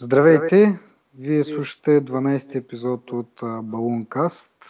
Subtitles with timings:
[0.00, 0.78] Здравейте!
[1.18, 4.64] Вие слушате 12 епизод от Балункаст.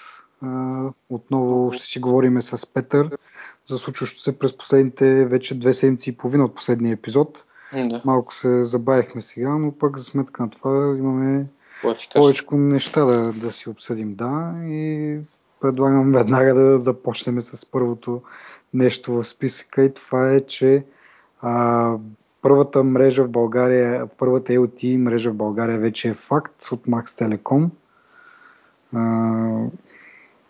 [1.11, 3.11] Отново ще си говорим с Петър
[3.67, 7.45] за случващото се през последните вече две седмици и половина от последния епизод.
[7.73, 8.03] Да.
[8.05, 11.47] Малко се забавихме сега, но пък за сметка на това имаме
[12.15, 14.15] повече неща да, да си обсъдим.
[14.15, 15.19] Да, и
[15.61, 18.23] предлагам веднага да започнем с първото
[18.75, 20.85] нещо в списъка и това е, че
[21.41, 21.97] а,
[22.43, 27.71] първата мрежа в България, първата LTE мрежа в България вече е факт от Max Telecom.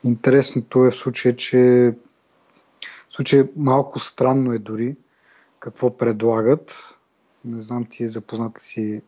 [0.05, 1.95] Интересното е в случая, че
[3.09, 4.97] в случая малко странно е дори
[5.59, 6.99] какво предлагат.
[7.45, 9.03] Не знам ти е запознат ли си,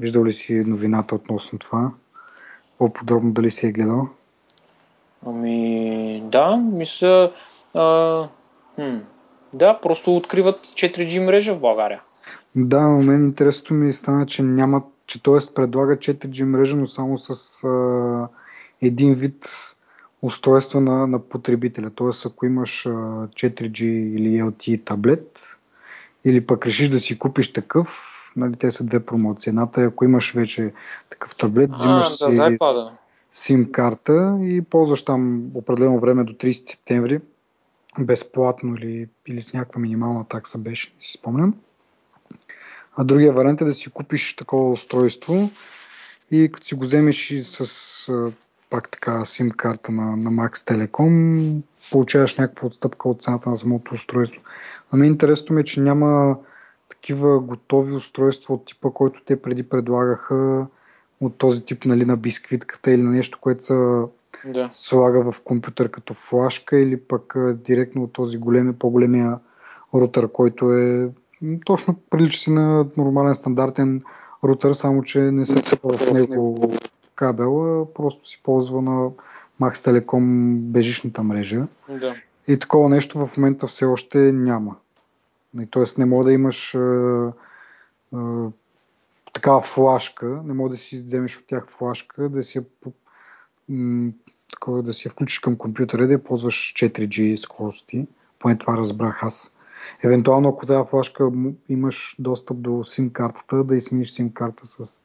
[0.00, 1.90] виждал ли си новината относно това?
[2.78, 4.08] По-подробно дали си е гледал?
[5.26, 7.32] Ами, да, мисля,
[7.74, 8.28] а,
[8.74, 8.98] хм,
[9.52, 12.02] да, просто откриват 4G мрежа в България.
[12.56, 15.54] Да, но мен интересното ми стана, че няма, че т.е.
[15.54, 18.28] предлага 4G мрежа, но само с а,
[18.82, 19.50] един вид
[20.22, 21.90] устройства на, на потребителя.
[21.90, 22.08] Т.е.
[22.26, 25.40] ако имаш а, 4G или LTE таблет,
[26.24, 29.50] или пък решиш да си купиш такъв, нали, те са две промоции.
[29.50, 30.72] Едната е ако имаш вече
[31.10, 32.56] такъв таблет, взимаш а, да,
[33.34, 33.54] си.
[33.54, 37.20] SIM карта и ползваш там определено време до 30 септември
[38.04, 41.54] безплатно или, или с някаква минимална такса беше, не си спомням.
[42.96, 45.50] А другия вариант е да си купиш такова устройство
[46.30, 48.32] и като си го вземеш и с
[48.70, 53.94] пак така SIM карта на, на Max Telecom, получаваш някаква отстъпка от цената на самото
[53.94, 54.44] устройство.
[54.92, 56.38] На мен интересното ми е, че няма
[56.88, 60.66] такива готови устройства от типа, който те преди предлагаха
[61.20, 64.04] от този тип нали, на бисквитката или на нещо, което са
[64.44, 64.68] Да.
[64.72, 69.38] слага в компютър като флашка или пък директно от този големи, по-големия
[69.94, 71.10] рутър, който е
[71.64, 74.02] точно прилича си на нормален стандартен
[74.44, 76.72] рутър, само че не се цепва в него
[77.14, 79.10] кабел, а просто си ползва на
[79.60, 81.66] Max Telecom бежичната мрежа.
[82.00, 82.14] Да.
[82.48, 84.76] И такова нещо в момента все още няма.
[85.60, 87.32] И, Тоест не мога да имаш а,
[88.14, 88.46] а,
[89.32, 92.64] такава флашка, не мога да си вземеш от тях флашка, да си я,
[93.68, 94.12] м,
[94.50, 98.06] такова, да я включиш към компютъра и да ползваш 4G скорости.
[98.38, 99.52] Поне това разбрах аз.
[100.02, 101.30] Евентуално, ако тази флашка
[101.68, 105.02] имаш достъп до SIM картата, да изсмениш SIM карта с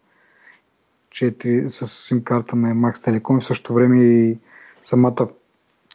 [1.09, 4.37] 4, с SIM карта на Max Telecom и в същото време и
[4.81, 5.27] самата,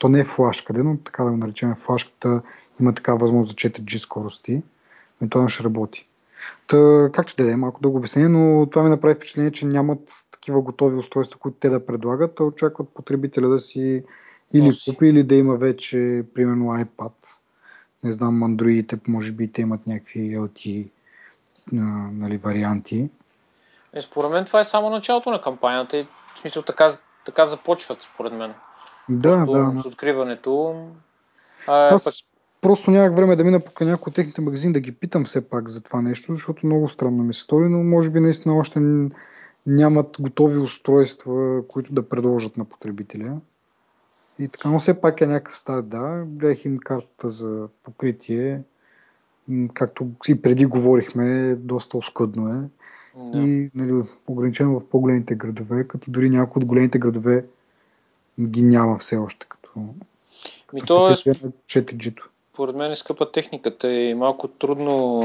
[0.01, 2.43] то не е флашка, но така да го наречем, флашката
[2.81, 4.63] има такава възможност за 4G скорости.
[5.21, 6.08] Евентуално ще работи.
[6.67, 10.61] Та, както да е, малко дълго обяснение, но това ми направи впечатление, че нямат такива
[10.61, 14.05] готови устройства, които те да предлагат, а очакват потребителя да си
[14.53, 14.91] или Носи.
[14.91, 17.13] купи, или да има вече, примерно, iPad.
[18.05, 20.89] Не знам, андроидите, може би те имат някакви LTE
[21.73, 21.77] а,
[22.13, 23.09] нали, варианти.
[23.95, 26.91] Е, според мен това е само началото на кампанията и в смисъл така,
[27.27, 28.55] така започват, според мен.
[29.09, 29.83] Да, Просто да.
[29.83, 30.85] С откриването.
[31.67, 32.28] А, Аз пък,
[32.61, 35.69] просто нямах време да мина покрай някой от техните магазини да ги питам все пак
[35.69, 39.09] за това нещо, защото много странно ми се стори, но може би наистина още
[39.67, 43.41] нямат готови устройства, които да предложат на потребителя.
[44.39, 46.25] И така, но все пак е някакъв старт, да.
[46.27, 48.63] Гледах им картата за покритие.
[49.75, 52.61] Както и преди говорихме, доста оскъдно е.
[53.17, 53.39] да.
[53.39, 57.45] И нали, ограничено в по-големите градове, като дори някои от големите градове
[58.41, 59.71] ги няма все още като,
[60.73, 62.29] Ми като то е, покритие на 4G-то.
[62.59, 65.23] Според мен е скъпа техниката и малко трудно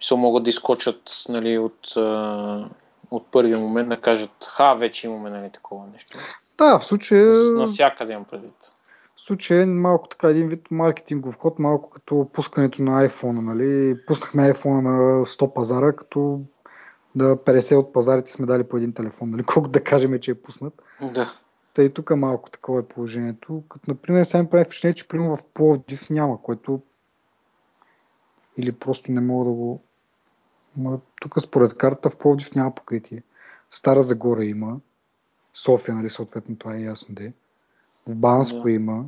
[0.00, 1.96] се могат да изкочат нали, от,
[3.10, 6.18] от първия момент да кажат, ха, вече имаме нали, такова нещо.
[6.58, 8.54] Да, в случая, Навсякъде имам предвид.
[9.16, 13.96] в случая малко така един вид маркетингов ход, малко като пускането на iPhone, нали?
[14.06, 16.40] Пуснахме iPhone на 100 пазара, като
[17.14, 19.42] да 50 от пазарите сме дали по един телефон, нали?
[19.46, 20.82] Колко да кажем, че е пуснат.
[21.02, 21.32] Да.
[21.74, 23.62] Тъй тук малко такова е положението.
[23.68, 26.80] Като, например, сега ми прави впечатление, че примерно в Пловдив няма, което
[28.56, 29.82] или просто не мога да го...
[30.76, 33.22] Ма, тук според карта в Пловдив няма покритие.
[33.70, 34.76] В Стара Загора има.
[35.54, 37.32] София, нали, съответно, това е ясно де.
[38.06, 38.70] В Банско Да.
[38.70, 39.04] има.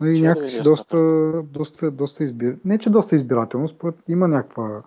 [0.00, 2.56] Нали, Ще да някакси видя доста, доста, доста избир...
[2.64, 4.82] Не, че доста избирателно, според има някаква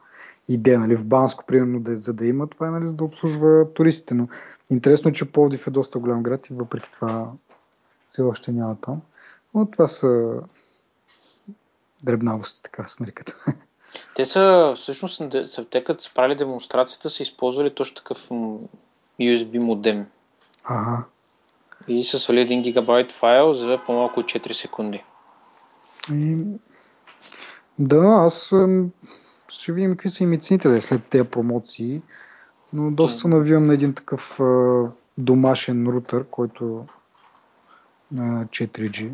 [0.48, 3.74] идея, нали, в Банско, примерно, да, за да има, това е, нали, за да обслужва
[3.74, 4.28] туристите, но
[4.72, 7.32] интересно е, че Пловдив е доста голям град и въпреки това
[8.08, 9.02] все още няма там.
[9.54, 10.34] Но това са
[12.04, 13.36] дребнавости, така се нарекат.
[14.16, 15.22] Те са, всъщност,
[15.70, 18.30] те като са правили демонстрацията, са използвали точно такъв
[19.20, 20.06] USB модем.
[20.64, 21.04] Ага.
[21.88, 25.04] И са свали 1 гигабайт файл за по-малко от 4 секунди.
[26.14, 26.38] И...
[27.80, 28.54] Да, аз
[29.48, 32.02] ще видим какви са и цените е след тези промоции.
[32.74, 34.84] Но доста се навивам на един такъв а,
[35.18, 36.86] домашен рутер, който
[38.12, 39.12] на 4G.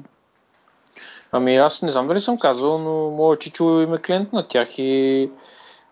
[1.32, 5.30] Ами аз не знам дали съм казал, но моят чичо има клиент на тях и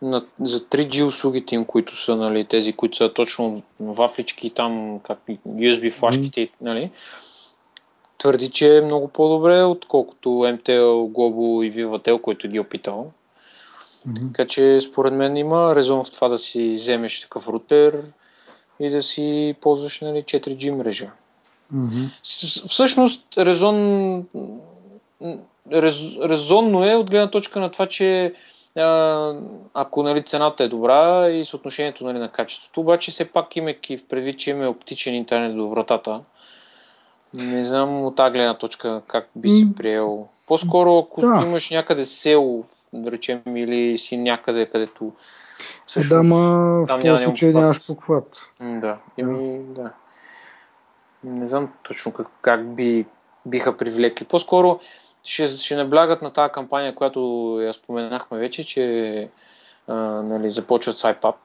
[0.02, 5.20] на, за 3G услугите им, които са нали, тези, които са точно вафлички там, как,
[5.48, 6.52] USB флашките, mm.
[6.62, 6.92] нали,
[8.18, 13.12] твърди, че е много по-добре, отколкото MTL, Globo и Vivatel, който ги е опитал.
[14.14, 18.04] Така че според мен има резон в това да си вземеш такъв рутер
[18.80, 21.12] и да си ползваш нали, 4G мрежа.
[21.74, 22.10] Mm-hmm.
[22.68, 24.26] Всъщност резон,
[25.72, 28.34] рез, резонно е от гледна точка на това, че
[28.76, 29.34] а,
[29.74, 34.08] ако нали, цената е добра и съотношението нали, на качеството, обаче все пак имайки в
[34.08, 36.22] предвид, че има оптичен интернет до вратата,
[37.34, 40.28] не знам от тази гледна точка как би си приел.
[40.48, 41.44] По-скоро, ако да.
[41.46, 42.64] имаш някъде село,
[43.04, 45.14] да речем, или си някъде, където
[45.86, 48.38] Всъщност, да, ма в този случай нямаш похват.
[48.62, 49.92] Да, еми, да.
[51.24, 53.06] Не знам точно как, как би,
[53.46, 54.26] биха привлекли.
[54.26, 54.80] По-скоро
[55.24, 57.20] ще, ще наблягат на тази кампания, която
[57.62, 59.30] я споменахме вече, че
[59.88, 61.36] а, нали, започват с iPad.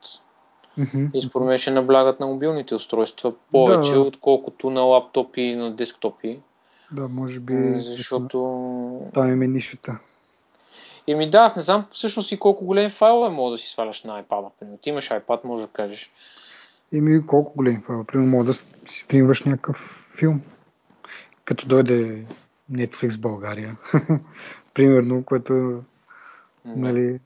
[0.78, 1.10] Mm-hmm.
[1.14, 5.70] И според мен ще наблягат на мобилните устройства повече, да, отколкото на лаптопи и на
[5.72, 6.38] десктопи.
[6.92, 7.72] Да, може би.
[7.76, 9.10] Защото.
[9.14, 9.98] Там е нишата.
[11.06, 14.22] Еми да, аз не знам всъщност и колко големи файлове мога да си сваляш на
[14.22, 14.50] iPad.
[14.60, 14.78] Примерно.
[14.78, 16.12] Ти имаш iPad, може да кажеш.
[16.92, 18.06] Еми колко големи файлове.
[18.06, 20.40] Примерно мога да си стримваш някакъв филм.
[21.44, 22.24] Като дойде
[22.72, 23.76] Netflix България.
[24.74, 25.82] Примерно, което mm.
[26.64, 27.20] нали,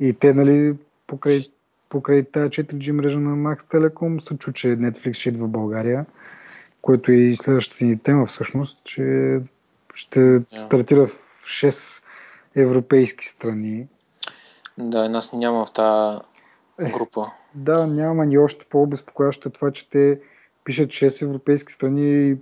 [0.00, 0.74] и те, нали,
[1.06, 1.40] покрай,
[1.88, 6.06] покрай тази 4G мрежа на Max Telecom се чу, че Netflix ще идва в България,
[6.82, 9.02] което е и следващата ни тема всъщност, че
[9.94, 10.58] ще yeah.
[10.58, 11.10] стартира в
[11.44, 12.05] 6
[12.56, 13.86] европейски страни.
[14.78, 16.18] Да, нас няма в тази
[16.92, 17.20] група.
[17.20, 20.20] Е, да, няма ни още по-обезпокоящо е това, че те
[20.64, 22.36] пишат 6 европейски страни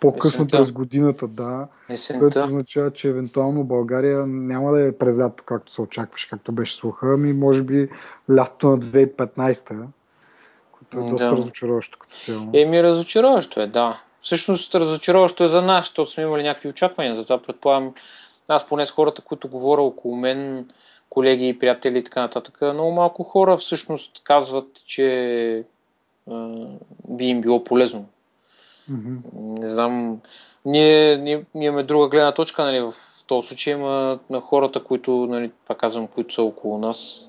[0.00, 1.68] по-късно през годината, да.
[1.90, 2.20] Есента.
[2.20, 6.76] Което означава, че евентуално България няма да е през лято, както се очакваше, както беше
[6.76, 7.88] слуха, ами може би
[8.30, 9.86] лято на 2015
[10.90, 11.36] което е доста да.
[11.36, 12.50] разочароващо като цяло.
[12.52, 14.00] Еми, разочароващо е, да.
[14.22, 17.94] Всъщност разочароващо е за нас, защото сме имали някакви очаквания, затова предполагам
[18.48, 20.68] аз поне с хората, които говоря около мен,
[21.10, 25.64] колеги, приятели и така нататък, много малко хора всъщност казват, че
[26.30, 26.66] а,
[27.08, 28.06] би им било полезно.
[28.90, 29.18] Mm-hmm.
[29.60, 30.20] Не знам,
[30.64, 32.92] ние, ние, ние имаме друга гледна точка, нали, в
[33.26, 37.28] този случай има на хората, които, нали, пак казвам, които са около нас.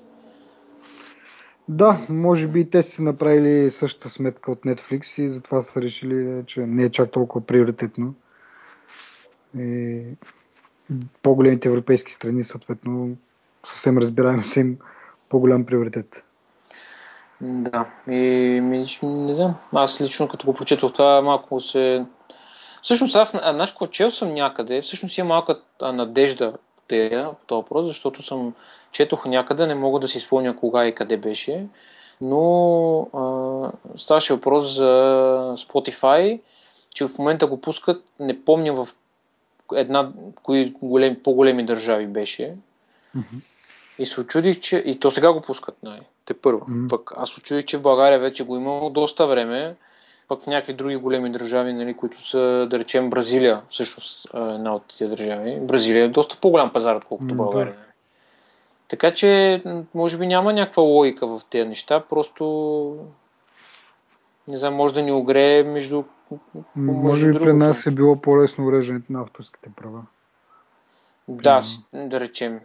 [1.68, 6.60] Да, може би те са направили същата сметка от Netflix и затова са решили, че
[6.60, 8.14] не е чак толкова приоритетно.
[9.58, 10.02] И
[11.22, 13.16] по-големите европейски страни, съответно,
[13.66, 14.78] съвсем разбираемо са им
[15.28, 16.24] по-голям приоритет.
[17.40, 19.54] Да, и ми, не знам.
[19.72, 22.04] Аз лично като го прочетох това малко се...
[22.82, 26.52] Всъщност аз, знаеш, чел съм някъде, всъщност има малка надежда
[26.88, 28.54] по този въпрос, защото съм
[28.92, 31.66] четох някъде, не мога да си спомня кога и къде беше,
[32.20, 34.84] но а, ставаше въпрос за
[35.56, 36.40] Spotify,
[36.94, 38.88] че в момента го пускат, не помня в
[39.74, 42.54] една, кои големи, по-големи държави беше.
[43.16, 43.40] Mm-hmm.
[43.98, 44.76] И се очудих, че...
[44.76, 46.60] И то сега го пускат, най- те първо.
[46.60, 46.88] Mm-hmm.
[46.88, 49.74] Пък аз очудих, че в България вече го имало доста време.
[50.28, 54.82] Пък в някакви други големи държави, нали, които са, да речем, Бразилия, всъщност една от
[54.98, 55.58] тези държави.
[55.60, 57.36] Бразилия е доста по-голям пазар, отколкото mm-hmm.
[57.36, 57.74] България.
[57.74, 57.80] Да.
[58.88, 59.62] Така че,
[59.94, 62.96] може би няма някаква логика в тези неща, просто
[64.48, 66.04] не знам, може да ни огрее между
[66.76, 70.02] може би при нас е било по-лесно уреждането на авторските права.
[71.28, 71.60] Да,
[71.92, 72.60] да речем.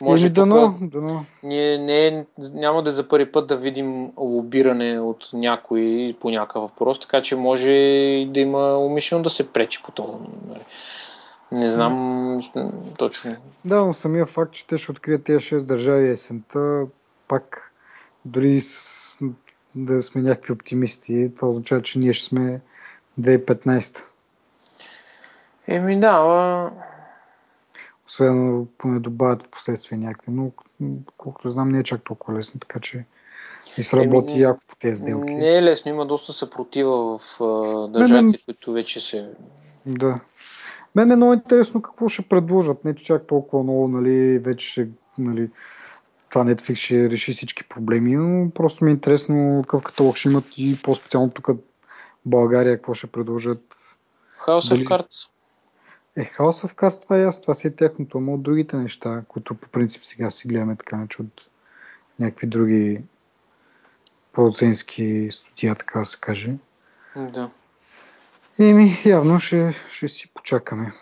[0.00, 1.24] Може Или дано, дано.
[1.42, 7.00] Ние не, няма да за първи път да видим лобиране от някой по някакъв въпрос,
[7.00, 10.18] така че може и да има умишлено да се пречи по това.
[11.52, 12.40] Не знам
[12.98, 13.36] точно.
[13.64, 16.86] Да, но самия факт, че те ще открият тези 6 държави есента,
[17.28, 17.72] пак
[18.24, 18.60] дори
[19.74, 21.30] да сме някакви оптимисти.
[21.36, 22.60] Това означава, че ние ще сме
[23.20, 24.04] 2015.
[25.66, 26.70] Еми да, а...
[28.06, 30.50] Освен поне добавят в последствие някакви, но
[31.16, 33.04] колкото знам не е чак толкова лесно, така че
[33.78, 35.34] и сработи Еми, яко по тези сделки.
[35.34, 37.38] Не е лесно, има доста съпротива в
[37.92, 39.30] държавите, мен, които вече се...
[39.86, 40.20] Да.
[40.94, 42.84] Мен е много интересно какво ще предложат.
[42.84, 45.50] Не че чак толкова много, нали, вече ще, нали,
[46.30, 50.44] това Netflix ще реши всички проблеми, но просто ми е интересно какъв каталог ще имат
[50.56, 51.48] и по-специално тук
[52.26, 53.76] България, какво ще предложат.
[54.46, 54.86] House Дали...
[54.86, 55.28] of Cards.
[56.16, 59.22] Е, House of Cards, това е ясно, това си е техното, но от другите неща,
[59.28, 61.40] които по принцип сега си гледаме така, че от
[62.18, 63.00] някакви други
[64.32, 66.54] продуцентски студия, така да се каже.
[67.16, 67.50] Да.
[68.58, 70.92] Еми, явно ще, ще си почакаме.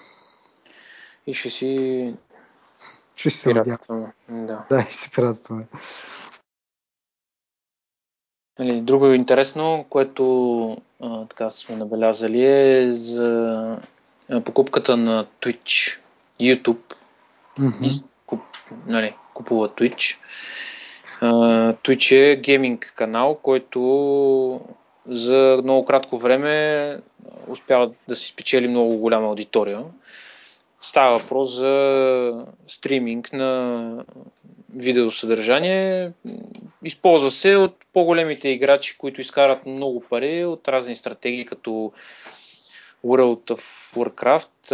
[1.27, 2.15] И ще си
[3.19, 4.13] Ще се пиратстваме.
[4.29, 4.65] Да.
[4.71, 5.67] Да, и си пиратстваме.
[8.59, 13.79] Нали, друго интересно, което а, така сме набелязали е за
[14.45, 15.99] покупката на Twitch,
[16.41, 16.95] YouTube.
[17.59, 17.85] Мгм.
[17.85, 17.91] И,
[18.27, 18.41] куп,
[18.87, 20.17] нали, купува Twitch.
[21.21, 21.33] А,
[21.75, 24.61] Twitch е гейминг канал, който
[25.07, 27.01] за много кратко време
[27.49, 29.83] успява да си спечели много голяма аудитория.
[30.81, 34.05] Става въпрос за стриминг на
[34.75, 36.13] видеосъдържание.
[36.85, 41.93] Използва се от по-големите играчи, които изкарат много пари от разни стратегии, като
[43.05, 44.73] World of Warcraft,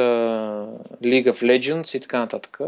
[1.02, 2.58] League of Legends и така нататък.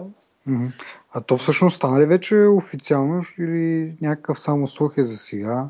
[1.12, 5.69] А то всъщност стана ли вече официално или някакъв само слух е за сега?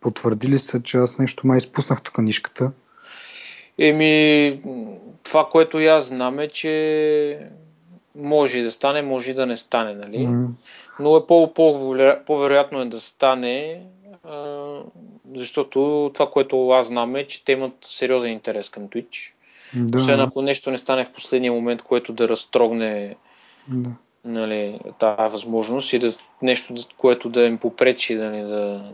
[0.00, 2.72] Потвърдили са, че аз нещо май изпуснах тук нишката.
[3.78, 4.60] Еми,
[5.22, 7.38] това, което и аз знам е, че
[8.14, 10.26] може и да стане, може и да не стане, нали?
[10.26, 10.48] М,
[11.00, 13.82] Но е по- по- по-вероятно е да стане,
[14.24, 14.76] а,
[15.34, 19.32] защото това, което аз знам е, че те имат сериозен интерес към Twitch.
[19.76, 23.16] Да, Освен ако нещо не стане в последния момент, което да разтрогне
[23.68, 23.90] да.
[24.24, 28.90] нали, тази възможност и да, нещо, което да им попречи нали, да...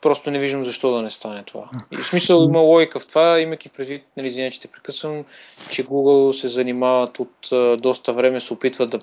[0.00, 1.70] Просто не виждам защо да не стане това.
[1.90, 5.24] И в смисъл има логика в това, имайки предвид, нали, извиня, че те прекъсвам,
[5.70, 8.98] че Google се занимават от а, доста време, се опитват да,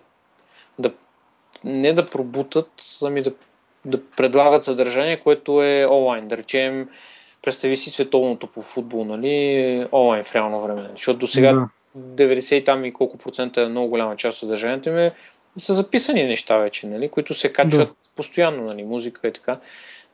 [0.80, 0.92] да
[1.64, 2.70] не да пробутат,
[3.02, 3.34] ами да,
[3.86, 6.28] да предлагат съдържание, което е онлайн.
[6.28, 6.90] Да речем,
[7.42, 10.90] представи си световното по футбол, нали, онлайн в реално време.
[10.92, 11.70] Защото до сега Да.
[11.98, 15.14] 90 и там и колко процента е много голяма част от съдържанието им е,
[15.58, 19.60] са записани неща вече, нали, които се качват постоянно, нали, музика и така.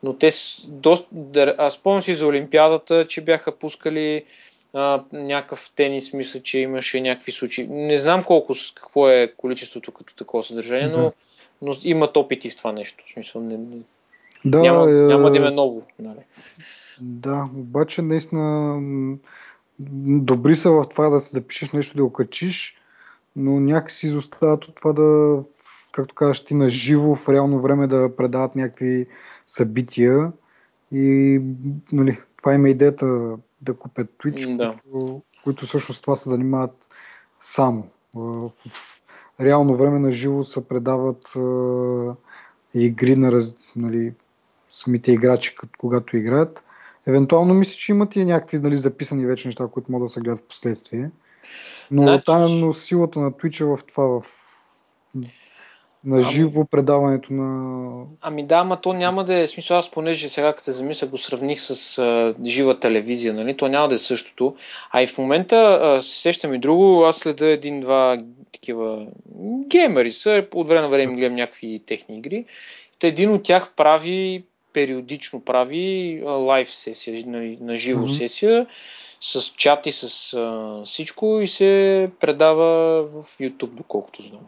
[0.03, 0.29] Но те
[0.67, 4.23] доста, да, аз спомням си за Олимпиадата, че бяха пускали
[4.73, 7.67] а, някакъв тенис, мисля, че имаше някакви случаи.
[7.67, 11.11] Не знам колко, какво е количеството като такова съдържание, но, Да.
[11.61, 13.03] но имат опити в това нещо.
[13.07, 13.77] В смисъл, не, не,
[14.45, 15.83] Да, няма, е, няма да им е ново.
[15.99, 16.19] Нали.
[17.01, 18.79] Да, обаче наистина
[20.19, 22.77] добри са в това да се запишеш нещо да го качиш,
[23.35, 25.39] но някакси изостават от това да,
[25.91, 29.07] както казваш ти, на живо в реално време да предават някакви
[29.51, 30.31] събития
[30.91, 31.41] и
[31.91, 34.79] нали, това има идеята да купят Twitch, Да.
[34.83, 36.89] които, които всъщност това се занимават
[37.41, 37.87] само.
[38.13, 39.01] В, в
[39.41, 41.39] реално време на живо се предават е,
[42.79, 44.13] игри на раз, нали,
[44.69, 46.63] самите играчи, когато играят.
[47.07, 50.39] Евентуално мисля, че имат и някакви нали, записани вече неща, които могат да се гледат
[50.39, 51.11] в последствие.
[51.91, 54.23] Но Значи- там но силата на Twitch е в това, в
[56.05, 58.05] на живо предаването на...
[58.21, 59.77] Ами да, ама то няма да е смисъл.
[59.77, 63.57] Аз понеже сега, като се замисля, го сравних с а, жива телевизия, нали?
[63.57, 64.55] То няма да е същото.
[64.91, 67.03] А и в момента а, се сещам и друго.
[67.05, 69.07] Аз следа един-два такива
[69.67, 70.47] геймери са.
[70.53, 72.45] От време на време гледам някакви техни игри.
[72.99, 74.43] Та един от тях прави
[74.73, 78.11] периодично прави лайв сесия, на, на живо Мгм.
[78.11, 78.67] сесия
[79.21, 84.41] с чат и с а, всичко и се предава в YouTube, доколкото знам.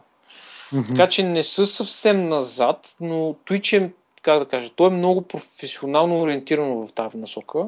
[0.72, 0.88] Мгм.
[0.88, 3.14] Така че не са съвсем назад, но
[3.46, 3.90] Twitch е,
[4.22, 7.66] как да кажа, то е много професионално ориентирано в тази насока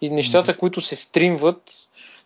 [0.00, 1.62] и нещата, които се стримват,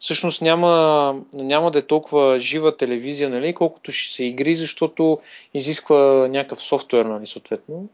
[0.01, 5.19] всъщност няма, няма да е толкова жива телевизия, нали, колкото ще се игри, защото
[5.55, 7.89] изисква някакъв софтуер, нали, съответно.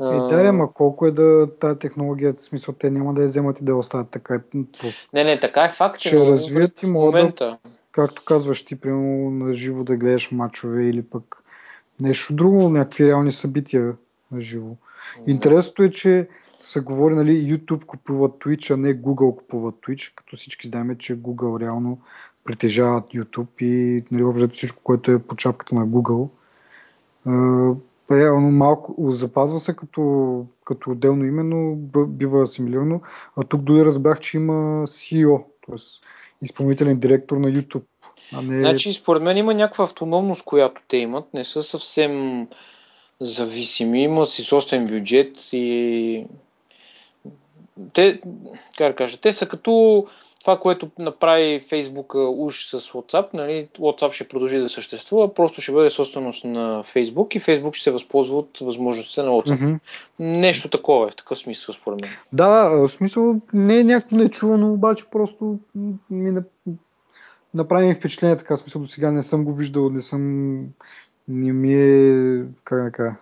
[0.00, 3.60] Е, да, ама колко е да тази технология, в смисъл те няма да я вземат
[3.60, 4.34] и да я оставят така.
[4.34, 4.58] е.
[5.12, 7.58] Не, не, така е факт, че Ще развият и могат да- момента.
[7.94, 11.36] Както казваш ти, примерно на живо да гледаш мачове или пък
[12.00, 13.96] нещо друго, някакви реални събития
[14.32, 14.76] на живо.
[15.26, 16.28] Интересното е, че
[16.62, 21.20] се говори, нали, YouTube купува Twitch, а не Google купува Twitch, като всички знаем, че
[21.20, 21.98] Google реално
[22.44, 26.28] притежават YouTube и нали, въобще всичко, което е по чапката на Google.
[27.26, 31.74] А, реално малко запазва се като, като отделно име, но
[32.06, 33.00] бива асимилирано.
[33.36, 35.76] А тук дори разбрах, че има CEO, т.е.
[36.42, 37.84] изпълнителен директор на YouTube.
[38.32, 38.58] А не...
[38.58, 41.34] Значи, според мен има някаква автономност, която те имат.
[41.34, 42.46] Не са съвсем
[43.20, 44.02] зависими.
[44.02, 46.26] Имат си собствен бюджет и
[47.92, 48.20] те,
[48.78, 50.06] как да кажа, те са като
[50.44, 55.72] това, което направи Facebook уж с WhatsApp, нали, WhatsApp ще продължи да съществува, просто ще
[55.72, 59.60] бъде собственост на Facebook и Facebook ще се възползва от възможността на WhatsApp.
[59.62, 59.74] Мгм.
[60.20, 62.10] Нещо такова е, в такъв смисъл, според мен.
[62.32, 65.58] Да, в смисъл не е някакво нечувано, обаче просто
[66.10, 66.44] ми на-
[67.54, 70.54] направи ми впечатление така, в смисъл до сега не съм го виждал, не съм,
[71.28, 73.14] не ми е, как да кажа,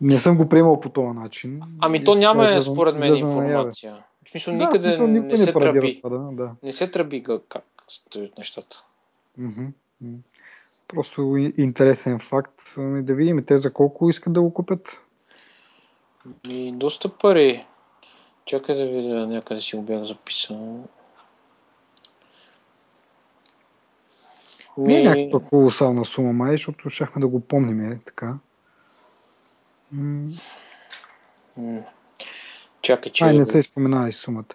[0.00, 1.62] Не съм го приемал по този начин.
[1.80, 3.96] Ами то няма, излезнам- според мен, информация.
[4.26, 5.80] В смисъл, Да, никъде смисъл, никой не се тръби.
[5.82, 6.50] разпада, да.
[6.62, 8.84] Не се тръби как стоят нещата.
[9.38, 9.72] М.
[10.88, 12.60] Просто интересен факт.
[12.76, 15.00] Ами Да видим те за колко искат да го купят.
[16.48, 17.66] И доста пари.
[18.44, 20.88] Чакай да видя, някъде си го бях записал.
[24.78, 28.34] Не е някаква колосална сума, май, защото щяхме да го помним, е, така.
[29.92, 30.28] М,
[32.90, 33.24] чакай, че...
[33.24, 34.54] Май не се изпоменава и сумата.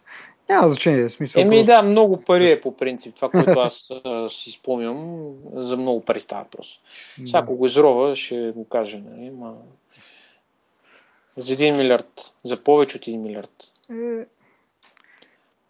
[0.50, 1.42] Няма значение, смисъл.
[1.42, 3.16] Еми просто- да, много пари е по принцип.
[3.16, 6.80] Това, което аз а, си спомням, за много пари става въпрос.
[7.26, 9.00] Сега, ако го изрова, ще го кажа.
[9.10, 9.30] Нали?
[9.30, 9.54] Ма...
[11.38, 12.34] За 1 милиард.
[12.44, 13.72] За повече от 1 милиард.
[13.92, 14.26] Е,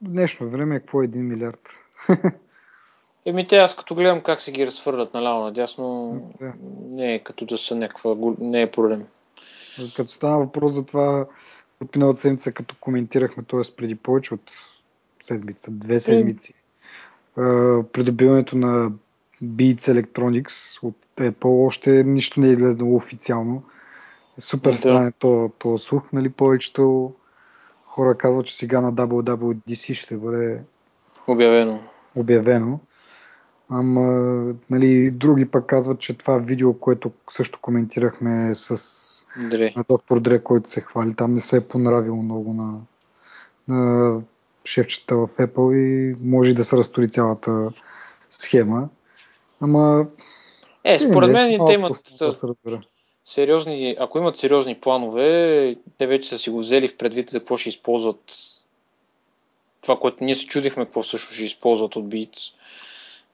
[0.01, 1.69] в днешно време какво е 1 милиард?
[3.25, 6.53] Еми те, аз като гледам как се ги разхвърлят наляво надясно, Да.
[6.89, 9.05] не е като да са някаква, не е проблем.
[9.95, 11.25] Като стана въпрос за това
[11.81, 13.75] от миналата седмица, като коментирахме, т.е.
[13.77, 14.41] преди повече от
[15.23, 17.41] седмица, две седмици, е,
[17.93, 18.91] придобиването на
[19.43, 23.63] Beats Electronics от Apple още нищо не е излезнало официално.
[24.39, 24.77] Супер Да.
[24.77, 27.13] странен то, то слух, нали, повечето
[27.85, 30.59] хора казват, че сега на WWDC ще бъде
[31.27, 31.79] Обявено.
[32.15, 32.79] обявено.
[33.69, 34.33] Ама,
[34.69, 38.77] нали, други пък казват, че това видео, което също коментирахме с
[39.41, 39.73] Дре.
[39.75, 42.79] на доктор Дре, който се хвали, там не се е понравило много на,
[43.67, 44.21] на
[44.65, 47.71] шефчета в Apple и може да се разтори цялата
[48.29, 48.89] схема.
[49.61, 50.05] Ама,
[50.83, 52.31] Е, според мен те имат да
[53.25, 57.57] сериозни, ако имат сериозни планове, те вече са си го взели в предвид за какво
[57.57, 58.33] ще използват
[59.81, 62.53] това, което ние се чудихме, какво всъщност ще използват от Beats.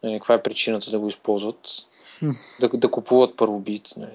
[0.04, 1.60] Нали, каква е причината да го използват?
[2.60, 3.64] Да, да купуват първо.
[3.98, 4.12] Нали.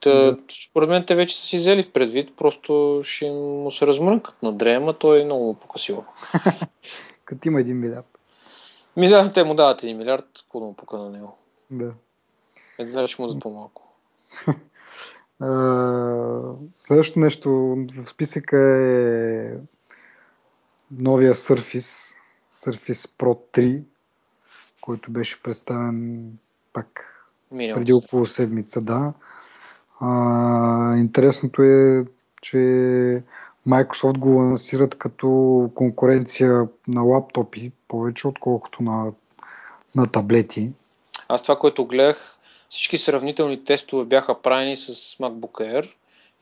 [0.00, 0.36] Та, Да.
[0.68, 4.52] Според мен те вече са си взели в предвид, просто ще му се размрънкат на
[4.52, 6.04] Дре, ама той е много му.
[7.24, 8.18] Като има един милиард.
[8.96, 11.38] Ми да, те му дават 1 милиард, какво да му пука на него.
[11.70, 11.92] Да.
[12.78, 13.82] Едва ще му дадат по-малко.
[16.78, 17.50] Следващото нещо
[17.90, 19.52] в списъка е
[20.90, 22.16] новия Surface,
[22.54, 23.82] Surface Pro 3,
[24.80, 26.32] който беше представен
[26.72, 27.14] пак
[27.50, 27.76] Минал.
[27.76, 29.12] преди около седмица, да.
[30.00, 32.04] А, интересното е,
[32.42, 32.58] че
[33.68, 39.12] Microsoft го лансират като конкуренция на лаптопи, повече отколкото на,
[39.94, 40.72] на таблети.
[41.28, 42.36] Аз това, което гледах,
[42.70, 45.94] всички сравнителни тестове бяха правени с MacBook Air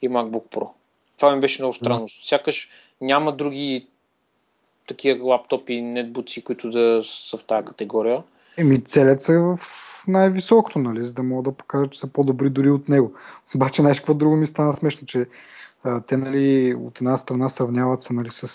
[0.03, 0.69] и MacBook Pro.
[1.17, 2.09] Това ми беше много странно.
[2.09, 2.69] Сякаш
[3.01, 3.87] няма други
[4.87, 8.23] такива лаптопи, нетбуци, които да са в тази категория.
[8.57, 9.59] Еми, целят се в
[10.09, 13.13] най-високото, нали, за да могат да покажат, че са по-добри дори от него.
[13.55, 15.27] Обаче, знаеш какво друго ми стана смешно, че
[15.85, 18.47] а, те, нали, от една страна сравняват се, нали, с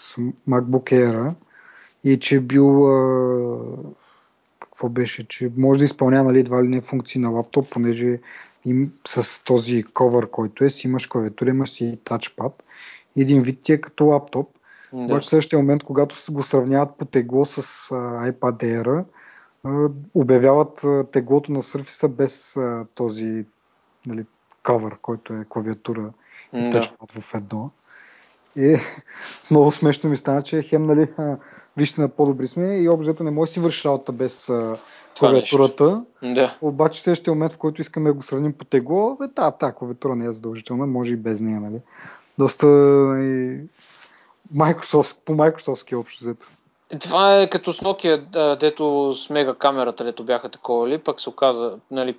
[0.50, 1.34] MacBook Air
[2.04, 3.62] и че бил а,
[4.60, 8.20] какво беше, че може да изпълнява, нали, едва ли не функции на лаптоп, понеже
[8.66, 12.64] им, с този ковър, който е, си имаш клавиатура, имаш си тачпад.
[13.18, 14.50] Един вид ти е като лаптоп,
[14.94, 15.00] Да.
[15.00, 17.62] обаче в следващия момент, когато го сравняват по тегло с а,
[18.32, 19.04] iPad Air,
[20.13, 22.58] обявяват теглото на Surface без
[22.95, 23.45] този
[24.06, 24.26] нали,
[24.63, 26.13] кавър, който е клавиатура
[26.54, 26.91] и Да.
[27.19, 27.69] в едно.
[28.56, 28.78] И
[29.52, 31.08] много смешно ми стана, че хем, нали,
[31.78, 34.78] вижте на по-добри сме и общо не може да си върши работа без а,
[35.19, 36.06] клавиатурата.
[36.24, 36.58] Да.
[36.62, 40.15] Обаче следващия момент, в който искаме да го сравним по тегло, бе, та, та клавиатура
[40.15, 41.80] не е задължителна, може и без нея, нали.
[42.38, 43.63] Доста нали,
[44.56, 46.45] Microsoft, по Microsoftски общо взето.
[46.99, 51.30] Това е като с Nokia, дето с мега камерата, дето бяха такова ли, пък се
[51.30, 52.15] оказа, нали,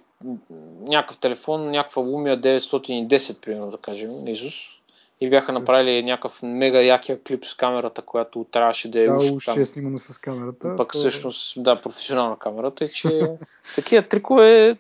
[0.81, 4.79] някакъв телефон, някаква Lumia 910, примерно да кажем, Asus,
[5.21, 9.49] и бяха направили някакъв мега якия клип с камерата, която трябваше да е Да, уж
[9.49, 10.75] е снимано с камерата.
[10.77, 13.31] Пък то- всъщност, да, професионална камерата, е, че
[13.75, 14.77] такива трикове,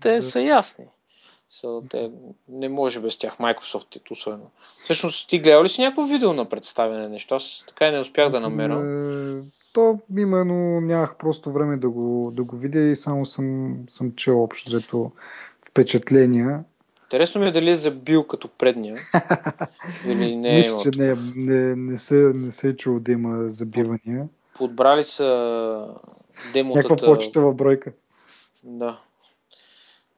[0.00, 0.22] те Да.
[0.22, 0.84] са ясни.
[1.62, 2.10] So, те,
[2.48, 4.50] не може без тях, Microsoft е особено.
[4.82, 7.34] Всъщност, ти гледал ли си някакво видео на представяне нещо?
[7.34, 8.74] Аз така и не успях да намеря.
[8.74, 14.12] Е, То именно нямах просто време да го, да го видя и само съм, съм
[14.14, 15.10] чел общо взето
[15.68, 16.64] впечатления.
[17.02, 18.96] Интересно ми е дали е забил като предния.
[20.08, 23.48] или не е Мисля, че не, не, не, се, не се е чул да има
[23.48, 24.28] забивания.
[24.54, 27.06] Подбрали са Някаква демотата.
[27.06, 27.92] почтова бройка.
[28.64, 29.00] Да.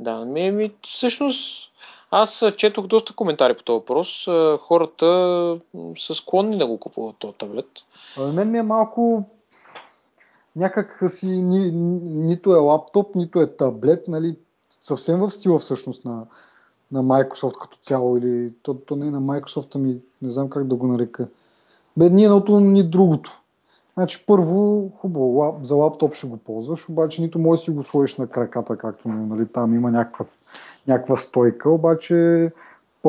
[0.01, 1.73] Да, ми, ми, всъщност
[2.11, 4.27] аз четох доста коментари по този въпрос.
[4.61, 5.07] Хората
[5.99, 7.69] са склонни да го купуват този таблет.
[8.19, 9.25] А, мен ми е малко
[10.57, 14.37] някак си ни, ни, нито е лаптоп, нито е таблет, нали,
[14.81, 16.27] съвсем в стила всъщност на,
[16.93, 20.67] на Microsoft като цяло или то, то не е на Microsoft, ами не знам как
[20.67, 21.29] да го нарека.
[21.97, 23.41] Бе, ни едното, ни другото.
[23.99, 27.83] Значи първо, хубаво, лап, за лаптоп ще го ползваш, обаче нито може да си го
[27.83, 30.25] сложиш на краката, както нали, там има някаква,
[30.89, 32.51] някаква стойка, обаче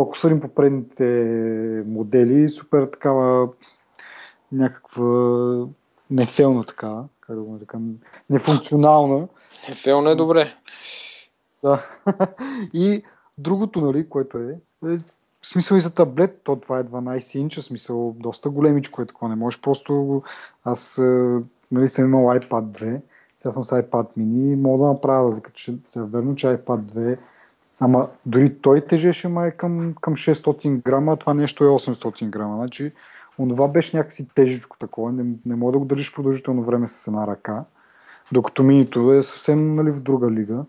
[0.02, 3.50] ако съдим по предните модели, супер такава
[4.52, 5.66] някаква
[6.12, 7.80] нефелна такава, как да го нарека,
[8.30, 9.28] нефункционална.
[9.70, 10.54] Нефелна е добре.
[11.64, 11.86] Да.
[12.74, 13.04] И
[13.38, 15.00] другото, нали, което е, е
[15.48, 19.30] в смисъл и за таблет, то това е 12 инча, смисъл доста големичко е такова,
[19.30, 20.24] не можеш просто,
[20.64, 21.02] аз
[21.72, 23.02] нали, съм имал iPad 2,
[23.38, 27.18] сега съм с iPad mini, мога да направя разлика, че се верно, че iPad 2
[27.80, 32.56] Ама дори той тежеше май към, към 600 грама, а това нещо е 800 грама.
[32.56, 32.92] Значи,
[33.40, 37.28] онова беше някакси тежичко такова, не, не мога да го държиш продължително време с една
[37.28, 37.64] ръка,
[38.32, 40.66] докато минито е съвсем нали, в друга лига.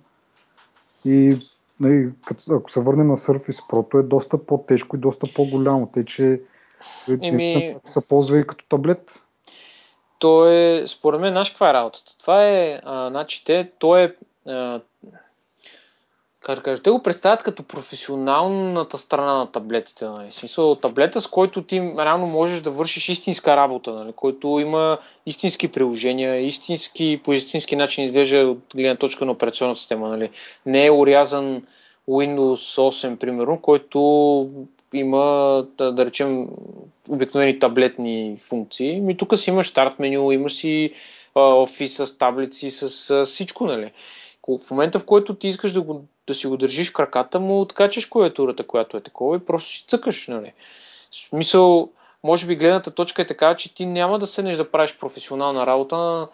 [1.04, 1.38] И
[1.80, 5.90] нали, като, ако се върнем на Surface Pro, то е доста по-тежко и доста по-голямо,
[5.94, 6.40] тъй че
[7.22, 7.76] Еми...
[7.88, 9.22] се ползва и като таблет.
[10.18, 12.18] То е, според мен, знаеш каква е работата?
[12.18, 14.80] Това е, а, значи, те, то е а,
[16.84, 20.04] те го представят като професионалната страна на таблетите.
[20.04, 20.30] Нали?
[20.30, 24.12] Смисъл, таблета, с който ти реално можеш да вършиш истинска работа, нали?
[24.12, 30.08] който има истински приложения, истински, по истински начин изглежда от гледна точка на операционната система.
[30.08, 30.30] Нали?
[30.66, 31.62] Не е урязан
[32.08, 33.98] Windows 8, примерно, който
[34.92, 36.48] има, да, да речем,
[37.08, 39.00] обикновени таблетни функции.
[39.00, 40.92] Ми тук си имаш старт меню, имаш си
[41.34, 43.90] офис с таблици, с, с всичко, нали?
[44.62, 48.06] В момента, в който ти искаш да, го, да си го държиш краката му, откачаш
[48.06, 50.28] клавиатурата, която е такова и просто си цъкаш.
[50.28, 50.52] Нали?
[51.10, 51.90] В смисъл,
[52.24, 56.28] може би гледната точка е така, че ти няма да седнеш да правиш професионална работа,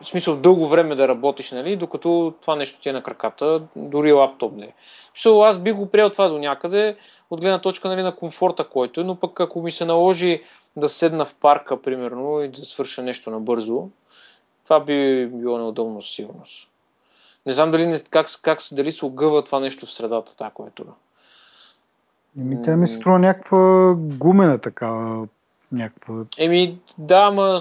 [0.00, 4.12] в смисъл дълго време да работиш, нали, докато това нещо ти е на краката, дори
[4.12, 4.74] лаптоп не е.
[5.14, 6.96] смисъл, аз бих го приел това до някъде,
[7.30, 10.42] от гледна точка нали, на комфорта, който е, но пък ако ми се наложи
[10.76, 13.88] да седна в парка, примерно, и да свърша нещо набързо,
[14.64, 16.68] това би било неудобно със сигурност.
[17.48, 20.88] Не знам дали, как, как, дали се огъва това нещо в средата, тази клавиатура.
[22.40, 25.28] Еми, тя ми се струва някаква гумена такава.
[25.72, 26.24] Някаква...
[26.38, 27.60] Еми, да, ама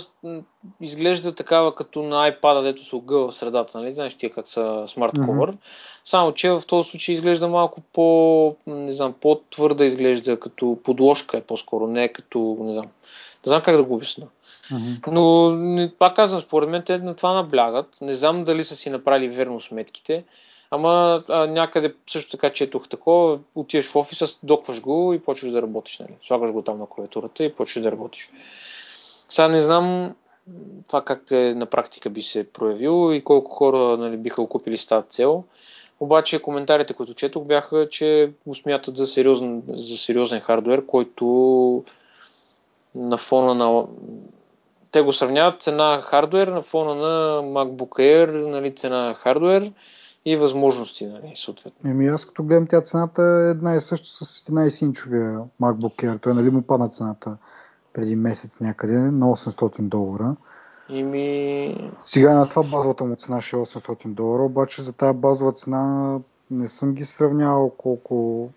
[0.82, 3.93] изглежда такава като на iPad, дето се огъва в средата, нали?
[3.93, 5.52] Знаеш тия как са смарт cover.
[5.52, 5.58] Mm-hmm.
[6.04, 11.41] Само, че в този случай изглежда малко по, не знам, по-твърда изглежда, като подложка е
[11.41, 12.86] по-скоро, не като, не знам.
[13.45, 14.28] Не знам как да го обясня.
[15.08, 17.97] Но, пак казвам, според мен те на това наблягат.
[18.01, 20.23] Не знам дали са си направили верно сметките.
[20.71, 25.62] Ама а, някъде също така четох такова, отиваш в офиса, докваш го и почваш да
[25.62, 25.99] работиш.
[25.99, 26.12] Нали?
[26.21, 28.32] Слагаш го там на клавиатурата и почваш да работиш.
[29.30, 30.15] Сега не знам
[30.88, 34.86] това как е, на практика би се проявило и колко хора нали, биха окупили с
[34.86, 35.43] тази цел.
[35.99, 41.25] Обаче коментарите, които четох, бяха, че го смятат за сериозен, за сериозен хардвер, който
[42.95, 43.86] на фона на
[44.91, 49.71] те го сравняват цена хардвер на фона на MacBook Air, нали, цена хардвер
[50.26, 51.89] и възможности, нали, съответно.
[51.89, 56.21] Еми аз като гледам тя цената е една и също с 11-инчовия MacBook Air.
[56.21, 57.38] Той нали му падна цената
[57.93, 60.36] преди месец някъде на 800 долара.
[60.89, 61.91] Ими...
[62.02, 66.17] Сега на това базовата му цена ще е 800 долара, обаче за тази базова цена
[66.52, 68.50] не съм ги сравнявал колко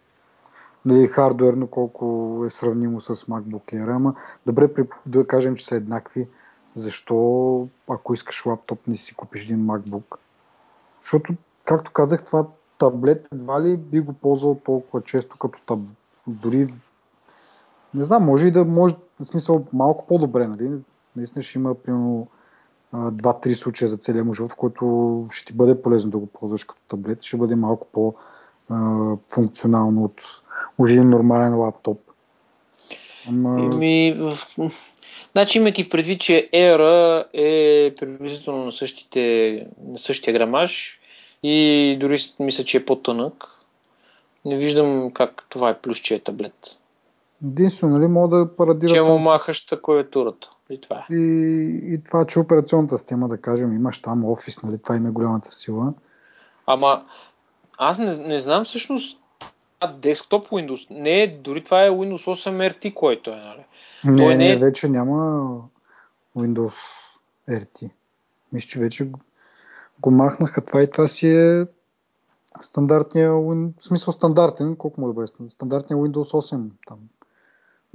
[0.84, 4.14] нали, хардуерно колко е сравнимо с MacBook Air, ама
[4.46, 4.68] добре
[5.06, 6.28] да кажем, че са еднакви.
[6.76, 10.16] Защо, ако искаш лаптоп, не си купиш един MacBook?
[11.02, 12.46] Защото, както казах, това
[12.78, 15.78] таблет едва ли би го ползвал толкова често като таб.
[16.26, 16.74] Дори
[17.94, 20.70] не знам, може и да може, в смисъл, малко по-добре, нали?
[21.16, 22.26] Наистина ще има, примерно,
[22.92, 26.64] два-три случая за целия му живот, в който ще ти бъде полезно да го ползваш
[26.64, 27.86] като таблет, ще бъде малко
[28.70, 30.04] по-функционално
[30.78, 32.00] от един нормален лаптоп.
[33.28, 33.70] Ама...
[33.74, 34.16] Еми,
[35.32, 41.00] Значи, имайки предвид, че Air е приблизително на, същите, на същия грамаж
[41.42, 43.44] и дори мисля, че е по-тънък,
[44.44, 46.78] не виждам как това е плюс, че е таблет.
[47.44, 48.94] Единствено, нали, мога да парадира...
[48.94, 49.76] Че му махаш с...
[49.76, 50.50] клавиатурата.
[50.70, 51.14] И това е.
[51.14, 55.50] И, и това, че операционната система, да кажем, имаш там офис, нали, това има голямата
[55.50, 55.92] сила.
[56.66, 57.04] Ама,
[57.82, 59.20] аз не, не знам всъщност
[59.94, 60.86] десктоп Windows.
[60.90, 63.64] Не, дори това е Windows 8 RT, който е, нали?
[64.04, 64.56] Не, Той не, е...
[64.56, 65.14] вече няма
[66.36, 66.76] Windows
[67.48, 67.90] RT.
[68.52, 69.08] Мисля, че вече
[70.00, 71.66] го махнаха това и това си е
[72.62, 76.98] стандартния, в смисъл стандартен, колко му да бъде стандартния Windows 8 там.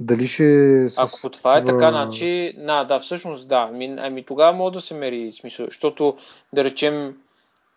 [0.00, 0.44] Дали ще
[0.84, 4.70] е с Ако това е така, значи, на, да, всъщност да, ами, ами тогава мога
[4.70, 6.16] да се мери смисъл, защото
[6.52, 7.16] да речем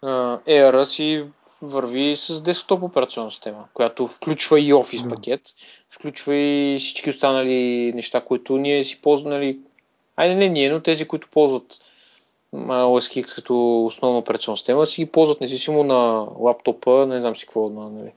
[0.04, 1.26] ERA си
[1.62, 5.10] върви с десктоп операционна система, която включва и Да.
[5.10, 5.41] пакет,
[5.89, 9.60] включва и всички останали неща, които ние си ползваме, нали,
[10.15, 11.82] айде не ние, но тези, които ползват
[12.54, 17.45] OS X като основна операционна система, си ги ползват независимо на лаптопа, не знам си
[17.45, 18.12] какво, на, нали.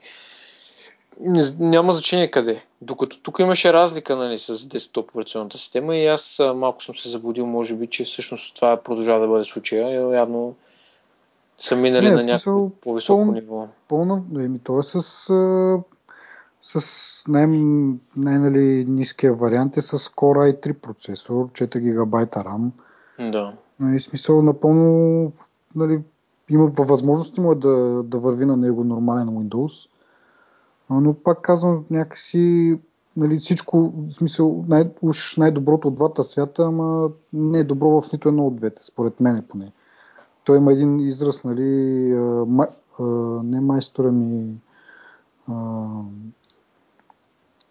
[1.19, 2.63] Не, няма значение къде.
[2.81, 7.45] Докато тук имаше разлика нали, с десктоп операционната система и аз малко съм се заблудил,
[7.45, 10.15] може би, че всъщност това продължава да бъде случая.
[10.15, 10.55] Явно
[11.57, 13.67] са минали Не, на някакво по-високо пълно- ниво.
[13.87, 15.01] Пълно, еми, то е с,
[16.63, 16.83] с
[17.27, 17.47] най-
[18.17, 22.69] най-нали, ниския вариант е с Core i3 процесор, 4 ГБ RAM.
[23.31, 23.53] Да.
[23.79, 25.31] Нали, смисъл напълно
[25.75, 26.01] нали,
[26.49, 29.89] има възможности му е да, да върви на него нормален Windows.
[30.89, 32.79] Но пак казвам, някакси
[33.17, 38.11] нали, всичко, в смисъл, най- уж най-доброто от двата свята, ама не е добро в
[38.13, 39.71] нито едно от двете, според мен поне.
[40.43, 42.67] Той има един израз, нали, а, май,
[42.99, 43.03] а,
[43.43, 44.53] не майстора ми,
[45.51, 45.53] а,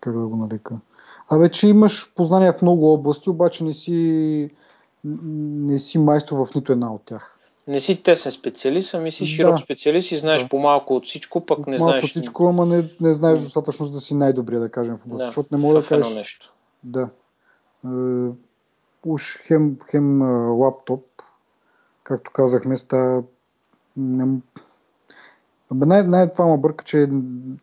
[0.00, 0.76] как да го нарека.
[1.28, 4.48] Абе, че имаш познания в много области, обаче не си,
[5.04, 7.38] не си майстор в нито една от тях.
[7.68, 9.58] Не си тесен специалист, ами си широк Да.
[9.58, 10.48] специалист и знаеш Да.
[10.48, 14.14] по-малко от всичко, пък не Малко знаеш всичко, ама не, не знаеш достатъчно да си
[14.14, 15.24] най-добрия, да кажем, в областта.
[15.24, 16.14] да, защото не мога да кажеш...
[16.14, 16.54] нещо.
[16.84, 17.08] Да.
[17.86, 17.88] Е,
[19.06, 21.04] уж хем, хем а, лаптоп,
[22.04, 23.22] както казахме, ста...
[23.96, 24.40] Не...
[25.70, 27.10] Най- най- това ме бърка, че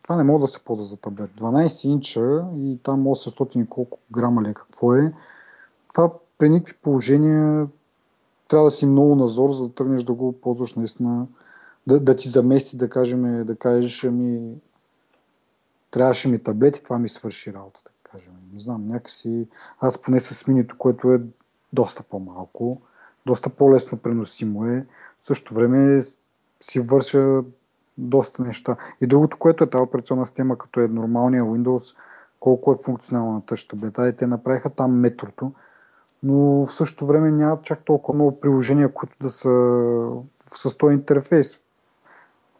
[0.02, 1.30] това не мога да се ползва за таблет.
[1.30, 5.12] 12 инча и там 800 и колко грама ли е, какво е.
[5.94, 7.68] Това при никакви положения
[8.48, 11.26] трябва да си много назор, за да тръгнеш да го ползваш наистина,
[11.86, 14.54] да, да ти замести, да кажем, да кажеш, ами
[15.90, 18.32] трябваше ми таблет и това ми свърши работа, да кажем.
[18.52, 19.48] Не знам, някакси
[19.80, 21.20] аз поне с минито, което е
[21.72, 22.80] доста по-малко,
[23.26, 24.86] доста по-лесно преносимо е,
[25.20, 26.02] в същото време
[26.60, 27.42] си върша
[27.98, 28.76] доста неща.
[29.00, 31.96] И другото, което е тази операционна система, като е нормалния Windows,
[32.40, 34.08] колко е функционална на тъж таблета.
[34.08, 35.52] И те направиха там метрото,
[36.22, 39.50] но в същото време нямат чак толкова много приложения, които да са
[40.46, 41.60] с този интерфейс.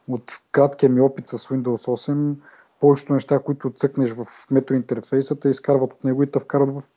[0.09, 2.35] От краткия ми опит с Windows 8,
[2.81, 6.89] повечето неща, които цъкнеш в метро интерфейса, те изкарват от него и те вкарват в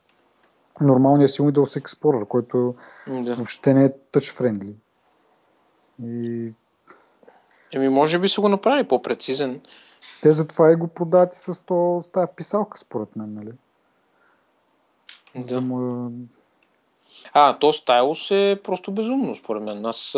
[0.80, 2.74] нормалния си Windows Explorer, който
[3.08, 3.34] Да.
[3.36, 4.72] въобще не е touch friendly.
[6.04, 6.52] И
[7.74, 9.60] Еми, може би са го направили по-прецизен.
[10.22, 13.52] те затова и го продават и с, то, с тази писалка, според мен, нали?
[15.36, 15.60] Да.
[15.60, 16.12] му-
[17.32, 19.86] А, то стайлус е просто безумно, според мен.
[19.86, 20.14] Аз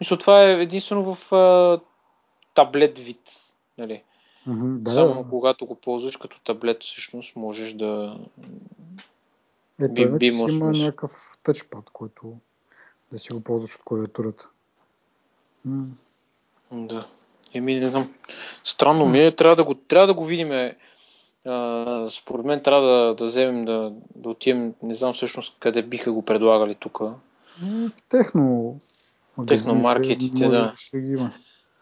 [0.00, 1.80] мисля, това е единствено в а,
[2.54, 3.20] таблет вид.
[3.78, 4.02] Нали?
[4.46, 5.28] Мгм, да, Само да.
[5.30, 8.18] когато го ползваш като таблет, всъщност можеш да...
[9.80, 10.84] Би- иначе би си има смисъл.
[10.84, 12.32] някакъв тъчпад, който
[13.12, 14.48] да си го ползваш от клавиатурата.
[15.64, 15.86] М.
[16.72, 17.06] Да.
[17.54, 18.14] Еми, не знам.
[18.64, 19.34] Странно ми е.
[19.36, 20.72] Трябва да го, трябва да го видим.
[21.46, 26.12] А, според мен трябва да, да вземем да, да отидем, не знам всъщност къде биха
[26.12, 26.98] го предлагали тук.
[26.98, 28.76] В техно
[29.46, 30.70] Техномаркетите, да.
[30.70, 31.32] би ще ги има.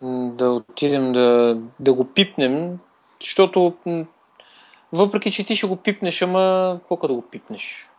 [0.01, 2.79] М, Да отидем да, да го пипнем,
[3.21, 3.75] защото
[4.97, 7.91] въпреки, че ти ще го пипнеш, ама колко да го пипнеш?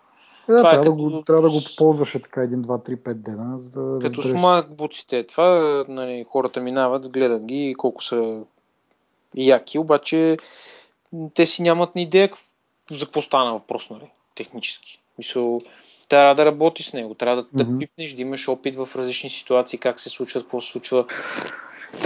[0.50, 2.90] Е, да, е трябва, да като го, трябва да го ползваш е така 1, 2,
[2.90, 4.42] 3, 5 дена, за да Като разбереш.
[4.42, 5.24] макбуците.
[5.24, 8.40] Това нали, хората минават, гледат ги колко са
[9.36, 10.38] яки, обаче
[11.34, 12.30] те си нямат ни идея
[12.92, 15.00] за какво стана въпрос, нали, технически.
[15.18, 15.62] Мисъл,
[16.10, 17.74] трябва да работи с него, трябва да, Мгм.
[17.74, 21.06] да пипнеш, да имаш опит в различни ситуации, как се случва, какво се случва.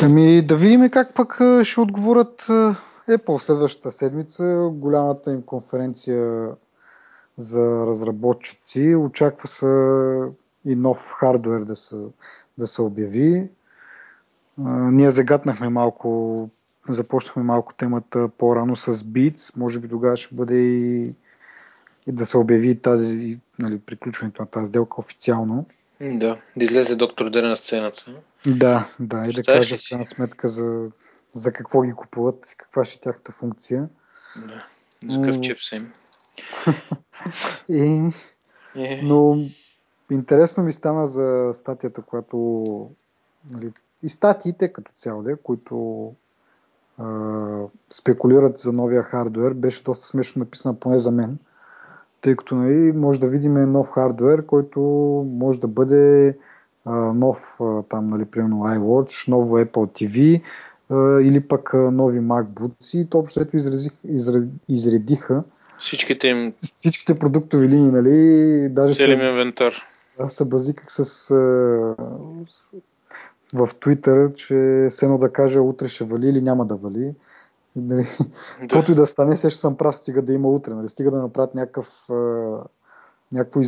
[0.02, 2.48] Ами да видим как пък ще отговорят
[3.08, 4.70] а, Apple следващата седмица.
[4.74, 6.50] Голямата им конференция
[7.38, 8.96] за разработчици.
[8.96, 9.66] Очаква се
[10.66, 11.96] и нов хардвер да се,
[12.58, 13.50] да се обяви.
[14.66, 16.50] А, ние загатнахме малко,
[16.90, 19.58] започнахме малко темата по-рано с Beats.
[19.58, 21.10] Може би тогава ще бъде и,
[22.08, 25.66] и да се обяви тази, нали, приключването на тази сделка официално.
[26.02, 28.06] Да, да излезе доктор Дър на сцената.
[28.46, 30.92] Да, да, и да ли в крайна сметка за,
[31.34, 33.90] за какво ги купуват, каква ще е тяхната функция.
[34.36, 34.66] Да.
[35.14, 35.94] За какъв чип са им.
[37.70, 38.12] И,
[38.76, 39.38] Е, но
[40.12, 42.90] интересно ми стана за статията, която
[43.52, 43.72] нали,
[44.04, 46.06] и статиите като цяло, де, които
[46.98, 47.06] а,
[47.90, 51.38] спекулират за новия хардвер, беше доста смешно написана, поне за мен,
[52.22, 54.80] тъй като нали, може да видим нов хардвер, който
[55.34, 56.38] може да бъде
[56.86, 60.42] а, нов, а, там, нали, примерно iWatch, ново Apple TV
[61.22, 65.44] или пък нови MacBooks и то общо изразих, изред, изредиха
[65.82, 69.74] всичките им, всичките продуктови линии, нали, даже целият им инвентар.
[70.20, 72.76] аз се базиках с, с
[73.54, 77.14] в Twitter, че се едно да каже утре ще вали или няма да вали.
[77.76, 78.08] Нали,
[78.60, 80.74] каквото и да стане, се ще съм прав, стига да има утре.
[80.74, 81.88] Нали, стига да направят някакъв,
[83.32, 83.62] някакво,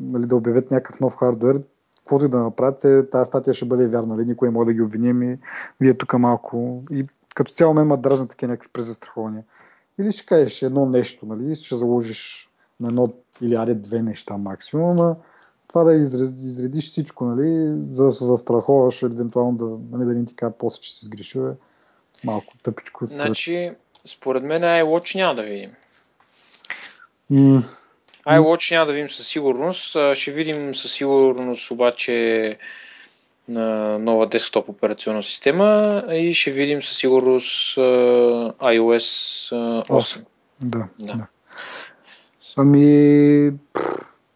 [0.00, 1.60] нали, да обявят някакъв нов хардвер,
[2.02, 4.16] каквото и да направят, тази статия ще бъде вярна.
[4.16, 5.38] Нали, никой не може да ги обвиним и
[5.80, 6.82] вие тук малко.
[6.90, 9.42] И като цяло ме ма дразнат такива някакви презастрахования.
[10.00, 15.00] Или ще кажеш едно нещо, нали, ще заложиш на едно или аре две неща максимум,
[15.00, 15.16] а
[15.68, 20.36] това да изредиш всичко, нали, за да се застраховаш, евентуално да, нали, да не ти
[20.36, 21.52] кажа после, че си сгрешил, е
[22.24, 23.06] малко тъпичко.
[23.06, 25.70] Значи, според мен iWatch няма да видим.
[27.32, 27.81] Mm.
[28.26, 29.96] iWatch няма да видим със сигурност.
[30.14, 32.58] Ще видим със сигурност обаче
[33.48, 39.50] на нова десктоп операционна система и ще видим със сигурност iOS
[39.86, 40.24] 8.
[40.62, 41.16] Да, да.
[41.16, 41.26] да.
[42.56, 43.52] Ами,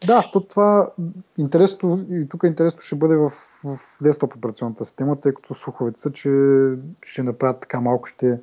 [0.06, 0.90] да, то това
[1.38, 3.28] интересно, и тук интересно ще бъде в,
[3.64, 6.30] в десктоп операционната система, тъй като слуховете са, че
[7.02, 8.38] ще направят така малко, ще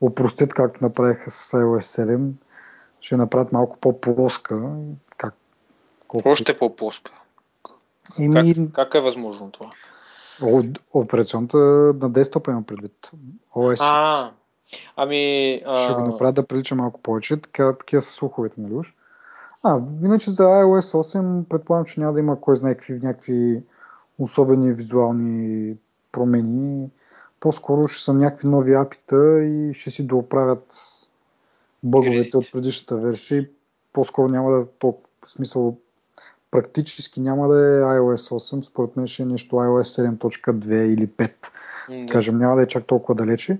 [0.00, 2.30] опростят, както направиха с iOS 7,
[3.00, 4.70] ще направят малко по-плоска.
[5.16, 5.34] Как,
[6.08, 6.28] колко...
[6.28, 7.12] Още по-плоска.
[8.18, 8.54] Ими...
[8.54, 9.70] Как, как е възможно това?
[10.92, 11.56] Операционната
[12.00, 13.10] на десктоп имам предвид.
[13.54, 13.78] OS.
[13.80, 14.30] А,
[14.96, 15.54] ами...
[15.66, 15.76] А...
[15.76, 17.36] Ще го направят да прилича малко повече.
[17.36, 18.94] Така, такива са слуховете, нали уж?
[19.62, 23.62] А, иначе за iOS 8 предполагам, че няма да има кой знае какви, някакви
[24.18, 25.76] особени визуални
[26.12, 26.90] промени.
[27.40, 30.74] По-скоро ще са някакви нови апита и ще си дооправят
[31.82, 33.48] бъговете от предишната версия.
[33.92, 35.76] По-скоро няма да е толкова в смисъл
[36.50, 41.32] практически няма да е iOS 8, според мен ще е нещо iOS 7.2 или 5.
[41.90, 42.12] Да.
[42.12, 43.58] Кажем, няма да е чак толкова далече.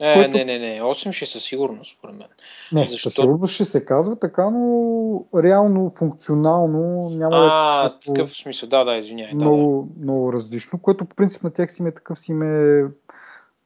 [0.00, 0.36] Е, което...
[0.36, 2.28] не, не, не, 8 ще със сигурност, според мен.
[2.72, 3.10] Не, Защо...
[3.10, 8.68] със сигурност ще се казва така, но реално, функционално няма а, да е такъв смисъл,
[8.68, 9.34] да, да, извиняй.
[9.34, 10.04] Много, да, да.
[10.04, 12.84] много различно, което по принцип на тях си ме такъв си ме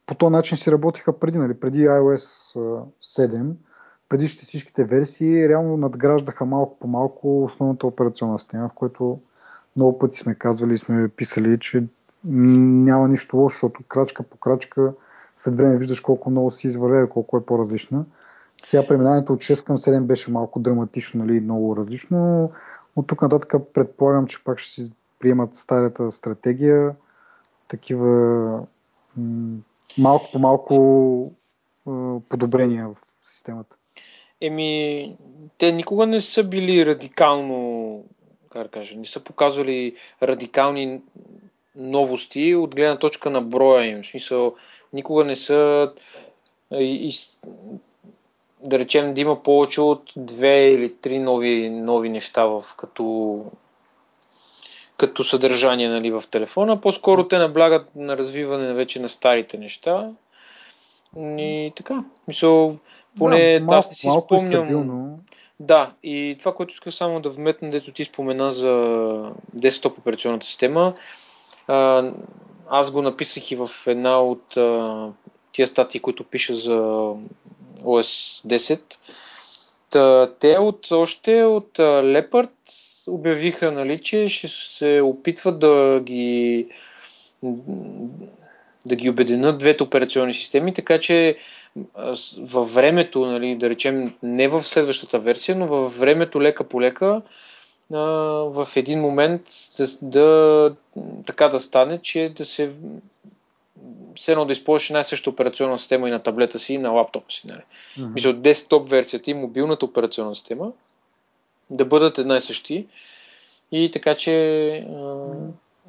[0.07, 2.55] по този начин си работиха преди, нали, преди iOS
[3.03, 3.53] 7,
[4.09, 9.21] предишните всичките версии реално надграждаха малко по малко основната операционна система, в което
[9.77, 11.85] много пъти сме казвали и сме писали, че
[12.25, 14.93] няма нищо лошо, защото крачка по крачка
[15.37, 18.05] след време виждаш колко много си извървя колко е по-различна.
[18.63, 22.51] Сега преминаването от 6 към 7 беше малко драматично, нали, много различно.
[22.97, 26.95] От тук нататък предполагам, че пак ще си приемат старата стратегия.
[27.69, 28.63] Такива
[29.99, 31.33] малко по малко
[32.29, 32.97] подобрения в
[33.29, 33.78] системата.
[34.41, 35.17] Еми,
[35.59, 38.05] те никога не са били радикално,
[38.51, 41.01] как да кажа, не са показвали радикални
[41.77, 44.03] новости от гледна точка на броя им.
[44.03, 44.55] В смисъл,
[44.93, 45.93] никога не са
[46.73, 47.13] и, и,
[48.63, 53.45] да речем да има повече от две или три нови, нови неща в, като,
[54.97, 56.81] като съдържание нали, в телефона.
[56.81, 60.11] По-скоро те наблягат на развиване вече на старите неща.
[61.17, 62.05] И така.
[62.29, 62.77] Мисъл,
[63.19, 64.65] поне да, малко, аз не си малко е спомням.
[64.65, 65.19] Стабилно.
[65.61, 70.95] Да, и това, което исках само да вметна, дето ти спомена за десктоп операционната система,
[72.71, 74.59] аз го написах и в една от
[75.53, 76.79] тия статии, които пиша за
[77.83, 78.81] OS 10.
[79.91, 82.51] Та, те от, още от Leopard
[83.07, 86.67] обявиха, нали, че ще се опитват да ги
[88.87, 91.37] да ги обединят двете операционни системи, така че
[92.39, 97.23] във времето, нали, да речем не в следващата версия, но във времето лека по лека
[97.91, 99.43] в един момент
[99.79, 100.75] да, да,
[101.27, 102.73] така да стане, че да се
[104.17, 107.33] все едно да използваш една съща операционна система и на таблета си, и на лаптопа
[107.33, 107.47] си.
[107.47, 107.61] Нали.
[107.61, 108.13] Mm-hmm.
[108.15, 110.73] Мисля, десктоп версията и мобилната операционна система
[111.71, 112.87] да бъдат една и същи.
[113.73, 115.35] И така че а.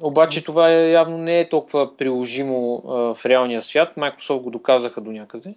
[0.00, 3.88] Обаче това е, явно не е толкова приложимо а, в реалния свят.
[3.98, 5.54] Microsoft го доказаха до някъде.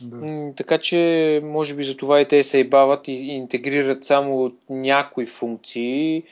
[0.00, 0.52] Да.
[0.56, 5.26] Така че, може би за това и те се бават и, и интегрират само някои
[5.26, 6.22] функции,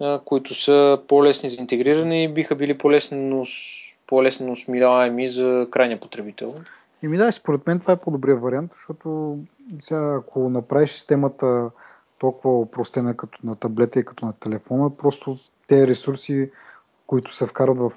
[0.00, 3.46] а, които са по-лесни за интегриране и биха били по-лесно,
[4.06, 6.52] по-лесно смиляеми за крайния потребител.
[7.02, 9.38] И ми да, според мен това е по-добрия вариант, защото
[9.80, 11.70] сега, ако направиш системата
[12.18, 16.50] толкова опростена като на таблета и като на телефона, просто тези ресурси
[17.12, 17.92] които се вкарват в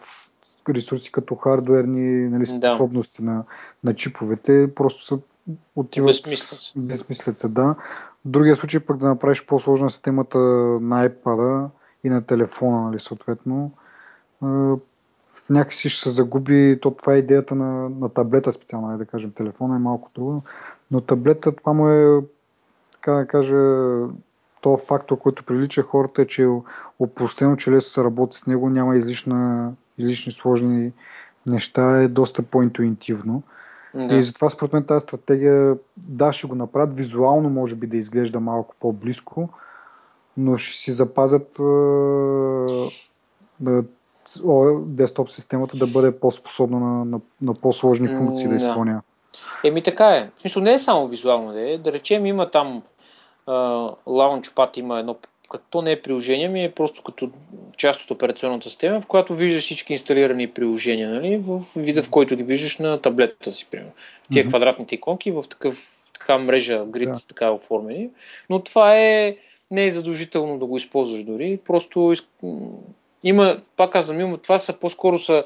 [0.70, 3.32] ресурси като хардуерни нали, способности да.
[3.32, 3.44] на,
[3.84, 5.20] на чиповете, просто са
[5.76, 6.16] отиват
[6.76, 7.50] безмислица.
[7.50, 7.64] Да.
[7.64, 7.78] В
[8.26, 10.38] другия случай пък да направиш по-сложна системата
[10.82, 11.70] на iPad
[12.04, 13.72] и на телефона, нали, съответно,
[15.50, 19.76] някакси ще се загуби, то това е идеята на, на таблета специално, да кажем, телефона
[19.76, 20.44] е малко трудно,
[20.92, 22.22] но таблета това му е,
[22.92, 23.56] така да кажа,
[24.66, 26.48] то фактор, който привлича хората е, че е
[27.00, 30.92] опростено, че лесно се работи с него, няма излишна излишни сложни
[31.50, 33.44] неща е доста по-интуитивно.
[33.96, 34.16] Да.
[34.16, 38.40] И затова според мен тази стратегия, да, ще го направят визуално, може би да изглежда
[38.40, 39.50] малко по-близко,
[40.38, 41.52] но ще си запазят
[43.60, 43.84] да,
[44.80, 49.02] десктоп системата да бъде по-способна на, на, на по-сложни функции да изпълнява.
[49.64, 50.30] Еми така е.
[50.38, 51.78] В смисъл не е само визуално, да е.
[51.78, 52.84] Да речем има там
[54.08, 55.16] лаунчпад, има едно
[55.52, 57.30] като не е приложение, ми е просто като
[57.78, 62.36] част от операционната система, в която виждаш всички инсталирани приложения, нали, в вида, в който
[62.36, 63.92] ги виждаш на таблетата си, примерно.
[64.32, 64.50] Тия mm-hmm.
[64.50, 67.20] квадратните иконки в такъв, така мрежа, грид, да.
[67.28, 68.10] така оформени.
[68.50, 69.38] Но това е,
[69.72, 72.14] не е задължително да го използваш дори, просто
[73.24, 75.44] има, пак казвам, има, това са по-скоро са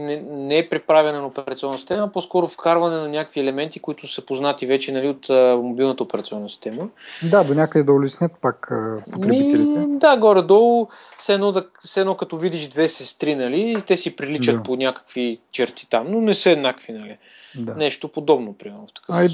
[0.00, 4.26] не, не е преправяне на операционна система, а по-скоро вкарване на някакви елементи, които са
[4.26, 6.88] познати вече нали, от а, мобилната операционна система.
[7.30, 9.80] Да, до някъде да улеснят пак а, потребителите.
[9.80, 10.88] Ми, да, горе-долу,
[11.18, 14.62] все едно, да, все едно като видиш две сестри, нали, те си приличат да.
[14.62, 16.92] по някакви черти там, но не са еднакви.
[16.92, 17.18] Нали.
[17.58, 17.74] Да.
[17.74, 18.86] Нещо подобно, примерно.
[18.86, 19.16] В такъв...
[19.16, 19.28] Ай,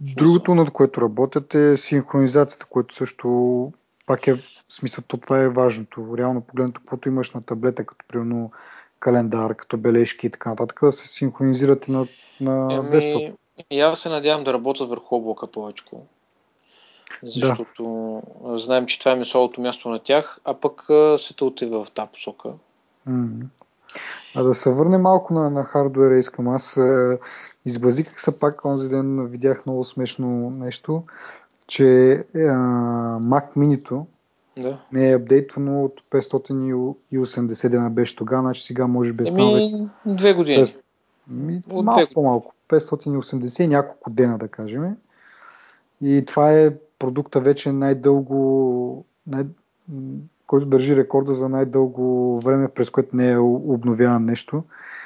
[0.00, 3.72] другото, над което работят е синхронизацията, което също
[4.06, 6.14] пак е, в смисъл, то това е важното.
[6.18, 8.50] Реално погледнато, каквото имаш на таблета, като примерно
[9.00, 12.06] календар, като бележки и така нататък, да се синхронизират на,
[12.40, 13.22] на ами, десктоп.
[13.70, 15.84] И аз се надявам да работят върху облака повече.
[17.22, 18.58] Защото да.
[18.58, 20.82] знаем, че това е месолото място на тях, а пък
[21.16, 22.48] света отива в тази посока.
[23.08, 23.46] Mm.
[24.34, 26.76] А да се върне малко на, на хардуера, искам аз.
[26.76, 27.18] Е,
[27.66, 31.02] избазиках се пак, онзи ден видях много смешно нещо,
[31.66, 32.38] че е,
[33.18, 33.82] Mac Mini
[34.58, 34.78] да.
[34.92, 39.88] Не е апдейтвано от 580 дена беше тогава, значи сега може стане вече.
[40.06, 40.66] Две години.
[40.66, 40.76] 5...
[41.28, 42.14] Ми, от малко две...
[42.14, 42.54] по-малко.
[42.68, 44.96] 580 няколко дена, да кажем.
[46.02, 49.44] И това е продукта вече най-дълго, най-
[50.46, 54.64] който държи рекорда за най-дълго време, през което не е обновяван нещо.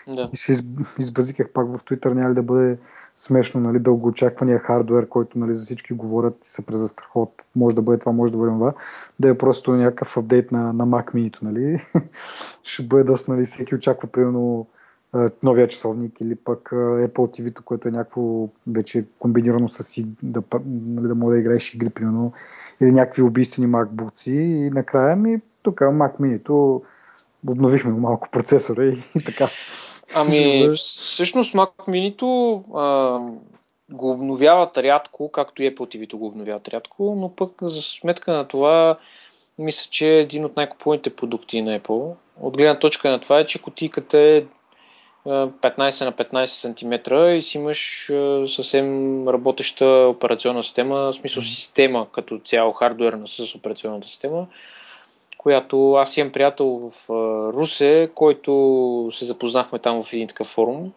[0.08, 0.30] Да.
[0.32, 0.64] И се
[0.98, 2.78] избазиках пак в Twitter, няма ли да бъде
[3.16, 7.46] смешно, нали, дългоочаквания хардвер, който нали, за всички говорят и се презастраховат.
[7.56, 8.72] Може да бъде това, може да бъде това.
[9.20, 11.84] Да е просто някакъв апдейт на, на Mac Mini, нали.
[12.62, 14.66] Ще бъде доста, нали, всеки очаква, примерно,
[15.42, 21.14] новия часовник или пък Apple TV, което е някакво вече комбинирано с да, нали, да
[21.14, 22.32] може да играеш игри, примерно,
[22.80, 26.82] или някакви убийствени MacBooks и накрая ми тук Mac Mini,
[27.46, 29.46] обновихме малко процесора и, и така.
[30.14, 32.16] Ами, всъщност Mac Mini
[33.90, 38.48] го обновяват рядко, както и Apple TV го обновяват рядко, но пък за сметка на
[38.48, 38.98] това
[39.58, 42.14] мисля, че е един от най-купуваните продукти на Apple.
[42.40, 44.44] От гледна точка на това е, че кутийката е
[45.26, 48.10] 15 на 15 см и си имаш
[48.54, 54.46] съвсем работеща операционна система, в смисъл система като цяло, хардуерна с операционната система,
[55.44, 57.10] която аз имам приятел в
[57.52, 60.92] Русе, който се запознахме там в един такъв форум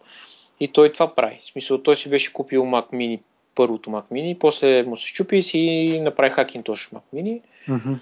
[0.60, 1.38] и той това прави.
[1.40, 3.20] В смисъл, той си беше купил Mac Mini,
[3.54, 7.40] първото Mac Mini, после му се щупи и си направи Hackintosh Mac Mini.
[7.68, 7.96] Mm-hmm.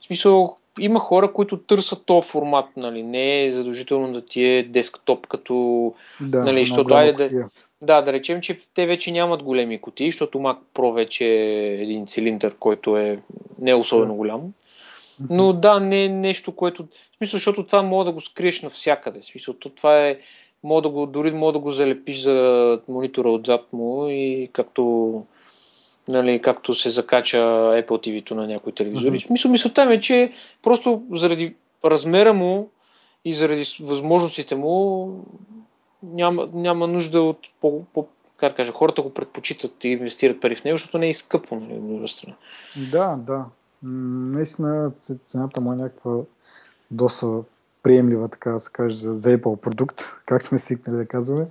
[0.00, 3.02] В смисъл, има хора, които търсят този формат, нали?
[3.02, 5.94] Не е задължително да ти е десктоп като...
[6.20, 7.48] Да, нали, защото айде да...
[7.84, 12.06] Да, да речем, че те вече нямат големи кутии, защото Mac Pro вече е един
[12.06, 13.18] цилиндър, който е
[13.58, 14.52] не особено голям.
[15.30, 16.82] Но да, не е нещо, което...
[16.82, 19.20] В смисъл, защото това мога да го скриеш навсякъде.
[19.20, 20.18] В смисъл, това е...
[20.64, 25.24] Мога да го, дори мога да го залепиш за монитора отзад му и както
[26.08, 29.18] нали, както се закача Apple TV-то на някои телевизори.
[29.18, 29.30] Mm-hmm.
[29.30, 31.54] Мисъл, мисълта ми е, че просто заради
[31.84, 32.70] размера му
[33.24, 35.08] и заради възможностите му
[36.02, 38.06] няма, няма нужда от по, по,
[38.36, 41.72] как кажа, хората го предпочитат и инвестират пари в него, защото не е скъпо, нали,
[41.72, 42.34] от друга страна.
[42.90, 43.44] Да, да.
[43.82, 44.92] Наистина
[45.26, 46.16] цената му е някаква
[46.90, 47.40] доста
[47.82, 51.46] приемлива, така да се каже, за, за Apple продукт, както сме свикнали да казваме.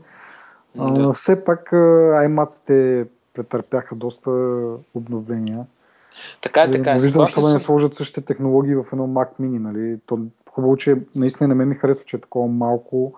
[0.75, 0.83] Да.
[0.83, 4.31] Но все пак iMac-те претърпяха доста
[4.93, 5.65] обновления.
[6.41, 6.99] Така е, така е.
[6.99, 9.59] Виждам, защо да не сложат същите технологии в едно Mac Mini.
[9.59, 9.99] Нали?
[10.05, 10.19] То,
[10.51, 13.13] хубаво, че наистина на мен ми харесва, че е такова малко.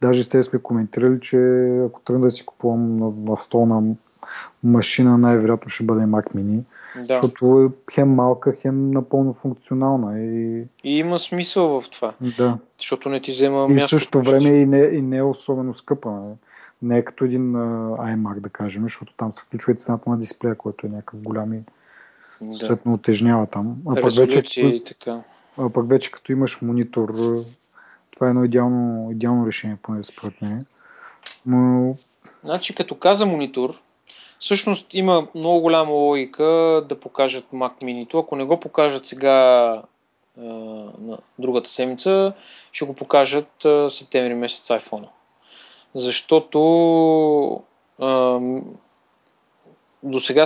[0.00, 1.38] Даже с тези сме коментирали, че
[1.86, 3.94] ако тръгна да си купувам на, на столна
[4.64, 6.62] машина, най-вероятно ще бъде Mac Mini.
[7.06, 7.20] Да.
[7.22, 10.20] Защото е хем малка, хем напълно функционална.
[10.20, 10.64] И...
[10.84, 12.14] и има смисъл в това.
[12.38, 12.58] Да.
[12.78, 13.94] Защото не ти взема и място.
[13.94, 16.20] И в същото време и не, и не е особено скъпа.
[16.82, 20.18] Не е като един uh, iMac, да кажем, защото там се включва и цената на
[20.18, 21.60] дисплея, който е някакъв голям и
[22.40, 22.56] да.
[22.56, 23.76] съответно отежнява там.
[23.88, 25.20] А пък, вече, и така.
[25.58, 27.14] а пък вече като имаш монитор,
[28.14, 30.66] това е едно идеално, идеално решение, поне според мен.
[31.46, 31.94] Но...
[32.44, 33.70] Значи, като каза монитор,
[34.38, 36.44] всъщност има много голяма логика
[36.88, 38.20] да покажат Mac Mini.
[38.20, 39.82] Ако не го покажат сега
[40.36, 42.32] на другата седмица,
[42.72, 45.08] ще го покажат септември месец iPhone.
[45.94, 46.58] Защото
[50.02, 50.44] до сега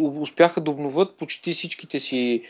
[0.00, 2.42] успяха да обновят почти всичките си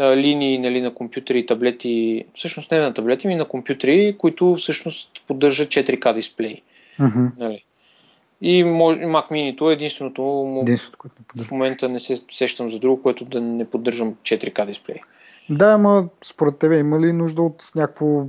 [0.00, 5.22] линии нали, на компютри и таблети, всъщност не на таблети, ми на компютри, които всъщност
[5.26, 6.56] поддържат 4K дисплей.
[7.00, 7.30] Mm-hmm.
[7.38, 7.64] Нали.
[8.42, 12.78] И може, Mac Mini е единственото, единственото което не в момента не се сещам за
[12.78, 14.96] друго, което да не поддържам 4K дисплей.
[15.50, 18.24] Да, ама според тебе има ли нужда от някакво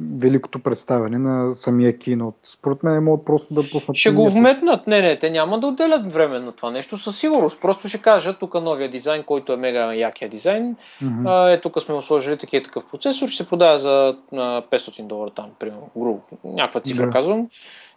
[0.00, 2.32] великото представяне на самия кино?
[2.54, 3.96] Според мен могат просто да пуснат.
[3.96, 4.86] Ще го вметнат.
[4.86, 7.60] Не, не, те няма да отделят време на това нещо със сигурност.
[7.60, 10.76] Просто ще кажат тук новия дизайн, който е мега якия дизайн.
[11.02, 11.54] Mm-hmm.
[11.54, 15.90] Е, тук сме сложили такива такъв процесор, ще се продава за 500 долара там, примерно,
[15.96, 16.20] грубо.
[16.44, 17.12] Някаква цифра да.
[17.12, 17.48] казвам.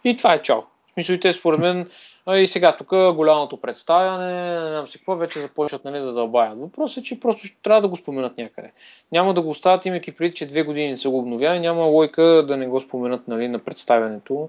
[0.04, 0.60] И това е чао.
[0.60, 1.86] В смисъл те според мен
[2.34, 6.58] и сега тук голямото представяне, не знам си какво, вече започват нали, да дълбаят.
[6.58, 8.72] Въпросът е, че просто ще трябва да го споменат някъде.
[9.12, 12.56] Няма да го оставят, имайки преди, че две години са го обновяли, няма лойка да
[12.56, 14.48] не го споменат нали, на представянето,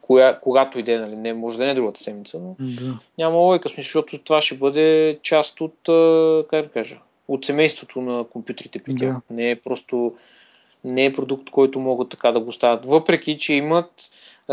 [0.00, 2.98] коя, когато иде, нали, не, може да не е другата седмица, но да.
[3.18, 5.74] няма лойка, смисъл, защото това ще бъде част от,
[6.50, 6.98] как да кажа,
[7.28, 9.12] от семейството на компютрите при тях.
[9.12, 9.20] Да.
[9.30, 10.14] Не е просто,
[10.84, 12.86] не е продукт, който могат така да го стават.
[12.86, 14.10] Въпреки, че имат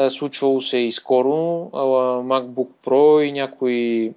[0.10, 1.32] Случвало се и скоро
[2.24, 4.14] MacBook Pro и някои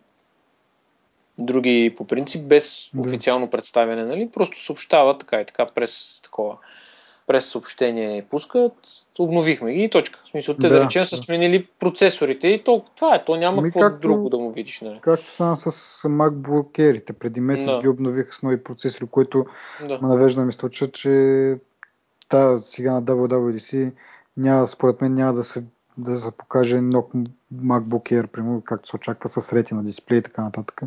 [1.39, 3.01] други по принцип, без да.
[3.01, 4.31] официално представяне, нали?
[4.35, 6.57] Просто съобщава така и така през такова
[7.29, 8.73] през съобщение пускат,
[9.19, 10.21] обновихме ги и точка.
[10.25, 13.59] В смисъл, те да, да речем са сменили процесорите и то, това е, то няма
[13.59, 14.81] ами какво както, друго да му видиш.
[14.81, 14.99] Нали?
[15.03, 15.71] Както стана с
[16.03, 17.81] MacBook Air, преди месец да.
[17.81, 19.47] ги обновиха с нови процесори, което
[19.89, 19.99] да.
[20.03, 21.57] ме навежда мисля, че
[22.29, 23.93] та, сега на WWDC
[24.39, 25.65] няма, според мен няма да се,
[25.99, 27.05] да се покаже нов
[27.55, 30.83] MacBook Air, примерно, както се очаква с рети на дисплей и така нататък.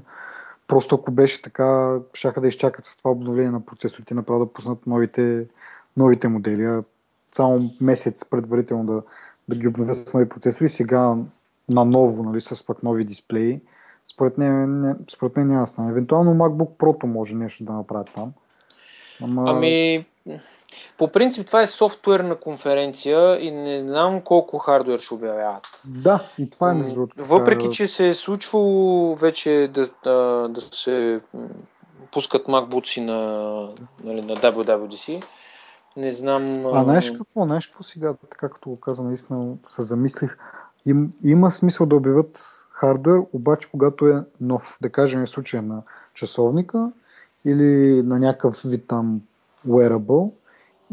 [0.67, 4.87] Просто ако беше така, щяха да изчакат с това обновление на процесорите, направо да пуснат
[4.87, 5.45] новите,
[5.97, 6.65] новите модели.
[6.65, 6.83] А
[7.31, 9.01] само месец предварително да,
[9.49, 11.15] да ги обновят с нови процесори, сега
[11.69, 13.61] наново, нали, с пък нови дисплеи.
[14.13, 15.91] Според мен, не, според мен няма да стане.
[15.91, 18.33] Евентуално MacBook Pro може нещо да направят там.
[19.21, 19.43] Ама...
[19.47, 20.05] Ами,
[20.97, 25.67] по принцип това е софтуерна конференция и не знам колко хардуер ще обявяват.
[25.87, 27.15] Да, и това е между другото.
[27.23, 31.21] Въпреки, че се е случвало вече да, да, да се
[32.11, 33.69] пускат MacBooks на,
[34.03, 35.23] нали, на WWDC,
[35.97, 36.65] не знам...
[36.65, 37.45] А знаеш какво?
[37.45, 40.37] Знаеш какво сега, така като го каза, наистина се замислих.
[40.85, 42.39] Им, има смисъл да обявят
[42.71, 44.77] хардвер, обаче когато е нов.
[44.81, 45.81] Да кажем в случая на
[46.13, 46.91] часовника
[47.45, 49.21] или на някакъв вид там
[49.67, 50.31] wearable,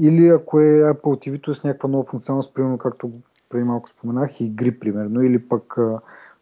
[0.00, 3.10] или ако е Apple TV с някаква нова функционалност, примерно както
[3.48, 6.00] преди малко споменах, игри, примерно, или пък а,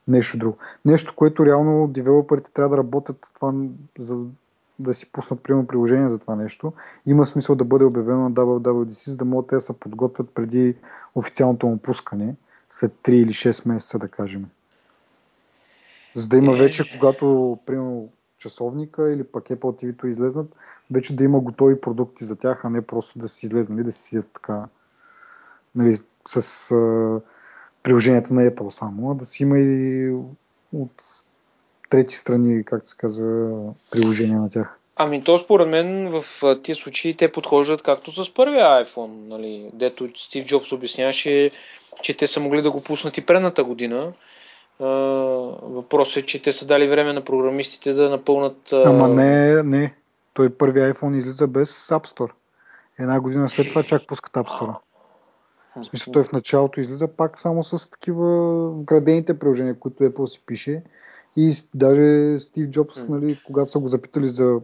[0.09, 0.57] нещо друго.
[0.85, 3.53] Нещо, което реално девелоперите трябва да работят това,
[3.99, 4.25] за
[4.79, 6.73] да си пуснат примерно приложение за това нещо.
[7.07, 10.75] Има смисъл да бъде обявено на WWDC, за да могат те да се подготвят преди
[11.15, 12.35] официалното му пускане,
[12.71, 14.47] след 3 или 6 месеца, да кажем.
[16.15, 18.09] За да има вече, когато, примерно,
[18.39, 20.47] часовника или пък Apple TV-то излезнат,
[20.91, 24.03] вече да има готови продукти за тях, а не просто да си излезнали, да си
[24.03, 24.65] сидят така
[25.75, 27.21] нали, с а,
[27.83, 30.11] приложенията на Apple само, а да си има и
[30.73, 31.03] от
[31.91, 33.53] трети страни, както се казва,
[33.91, 34.79] приложения на тях.
[34.97, 36.25] Ами то според мен в
[36.63, 41.51] тия случаи те подхождат както с първия iPhone, нали, дето Стив Джобс обясняваше,
[42.03, 44.13] че те са могли да го пуснат и предната година,
[44.81, 48.73] въпросът е, че те са дали време на програмистите да напълнат.
[48.73, 49.95] Ама не, не.
[50.35, 52.31] Той първи iPhone излиза без App Store.
[52.99, 54.77] Една година след това чак пускат App Store.
[55.77, 60.43] В смисъл, той в началото излиза пак само с такива вградените приложения, които Apple си
[60.47, 60.83] пише.
[61.37, 64.61] И даже Стив Джобс, нали, когато са го запитали за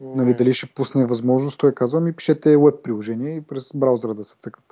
[0.00, 4.14] нали, дали ще пусне възможност, той е казва, ми пишете веб приложение и през браузъра
[4.14, 4.65] да се цъкат.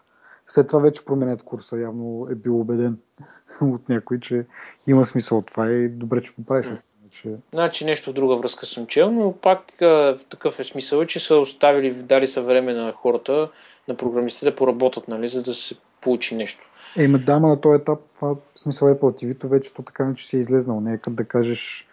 [0.46, 1.78] След това вече променят курса.
[1.78, 2.98] Явно е бил убеден
[3.60, 4.46] от някой, че
[4.86, 6.66] има смисъл от това и добре, че го правиш.
[7.10, 7.28] Че...
[7.52, 11.36] Значи нещо в друга връзка съм чел, но пак а, такъв е смисъл, че са
[11.36, 13.50] оставили, дали са време на хората,
[13.88, 16.70] на програмистите да поработят, нали, за да се получи нещо.
[16.96, 20.26] Ема да, на този етап, това в смисъл Apple TV, вече то така не че
[20.26, 20.80] си е излезнал.
[20.80, 21.88] Не е като да кажеш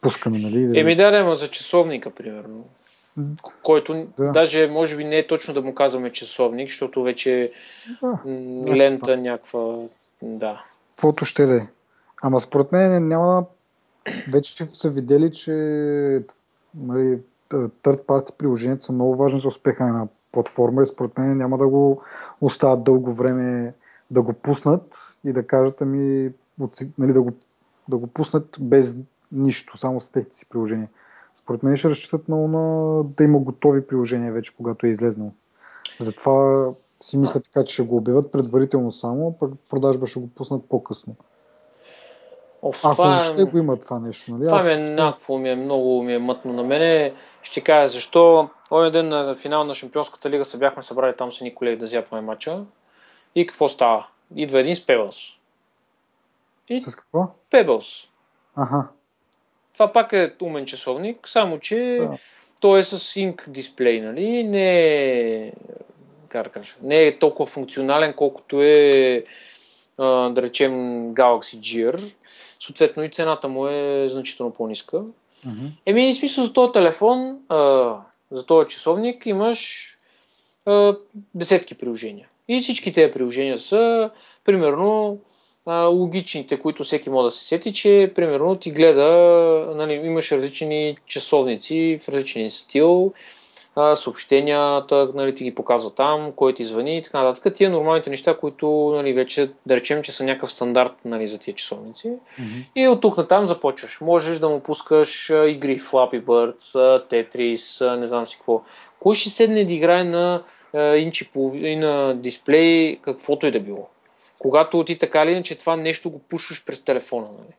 [0.00, 0.80] пускаме, нали?
[0.80, 2.64] Еми да, да, за часовника, примерно
[3.62, 4.32] който да.
[4.32, 7.52] даже може би не е точно да му казваме часовник, защото вече
[8.02, 9.74] да, лента някаква...
[10.22, 10.64] Да.
[10.94, 11.66] Каквото ще да е.
[12.22, 13.44] Ама според мен няма...
[14.32, 15.52] Вече са видели, че
[16.74, 17.18] нали,
[17.50, 21.58] third party приложенията са много важни за успеха на една платформа и според мен няма
[21.58, 22.02] да го
[22.40, 23.74] остават дълго време
[24.10, 26.30] да го пуснат и да кажат ами
[26.98, 27.32] нали, да, го,
[27.88, 28.96] да го пуснат без
[29.32, 30.88] нищо, само с техните си приложения
[31.38, 35.32] Според мен ще разчитат много на да има готови приложения вече, когато е излезнал.
[36.00, 36.68] Затова
[37.00, 41.14] си мисля така, че ще го обявят предварително само, пък продажба ще го пуснат по-късно.
[42.62, 44.44] Оф, Ако това, въобще е, го има това нещо, нали?
[44.44, 47.14] това ми е някакво, ми е много ми е мътно на мене.
[47.42, 48.48] Ще кажа защо.
[48.70, 51.86] Онен ден на финал на Шампионската лига се бяхме събрали там с едни колеги да
[51.86, 52.64] зяпаме матча.
[53.34, 54.06] И какво става?
[54.34, 55.34] Идва един с Pebbles.
[56.68, 57.28] И С какво?
[57.50, 58.08] Pebbles.
[58.56, 58.88] Аха.
[59.78, 62.16] Това пак е умен часовник, само че Да.
[62.60, 64.44] той е с Sync дисплей, нали?
[64.44, 64.94] Не
[65.44, 65.52] е,
[66.82, 69.24] не е толкова функционален, колкото е,
[69.98, 70.72] да речем,
[71.14, 72.14] Galaxy Gear.
[72.60, 75.02] Съответно и цената му е значително по-ниска.
[75.86, 77.38] Еми, в смисъл за този телефон,
[78.30, 79.88] за този часовник имаш
[81.34, 82.28] десетки приложения.
[82.48, 84.10] И всички тези приложения са,
[84.44, 85.18] примерно,
[85.68, 90.96] а, логичните, които всеки може да се сети, че, примерно, ти гледа, нали, имаш различни
[91.06, 93.12] часовници в различен стил,
[93.76, 97.54] а, съобщенията, нали, ти ги показва там, кой ти звъни и така нататък.
[97.54, 101.54] Тия нормалните неща, които нали, вече да речем, че са някакъв стандарт нали, за тия
[101.54, 102.08] часовници.
[102.08, 102.48] Мгм.
[102.76, 104.00] И от тук натам започваш.
[104.00, 106.74] Можеш да му пускаш а, игри Flappy Birds,
[107.10, 108.62] Tetris, не знам си какво.
[109.00, 110.42] Кой ще седне да играе на
[110.74, 113.88] а, инч и половина дисплей, каквото и да било?
[114.38, 117.28] Когато ти така или иначе това нещо го пушваш през телефона.
[117.38, 117.54] Нали?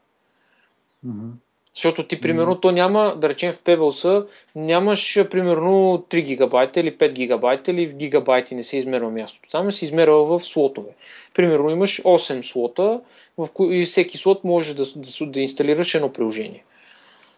[1.03, 1.29] Мгм.
[1.75, 7.11] Защото ти, примерно, то няма, да речем в Pebbles, нямаш, примерно, 3 гигабайта или 5
[7.11, 9.49] гигабайта или в гигабайти не се измерва мястото.
[9.49, 10.89] Там се измерва в слотове.
[11.33, 13.01] Примерно, имаш 8 слота,
[13.37, 16.63] в кои и всеки слот може да, да, да инсталираш едно приложение.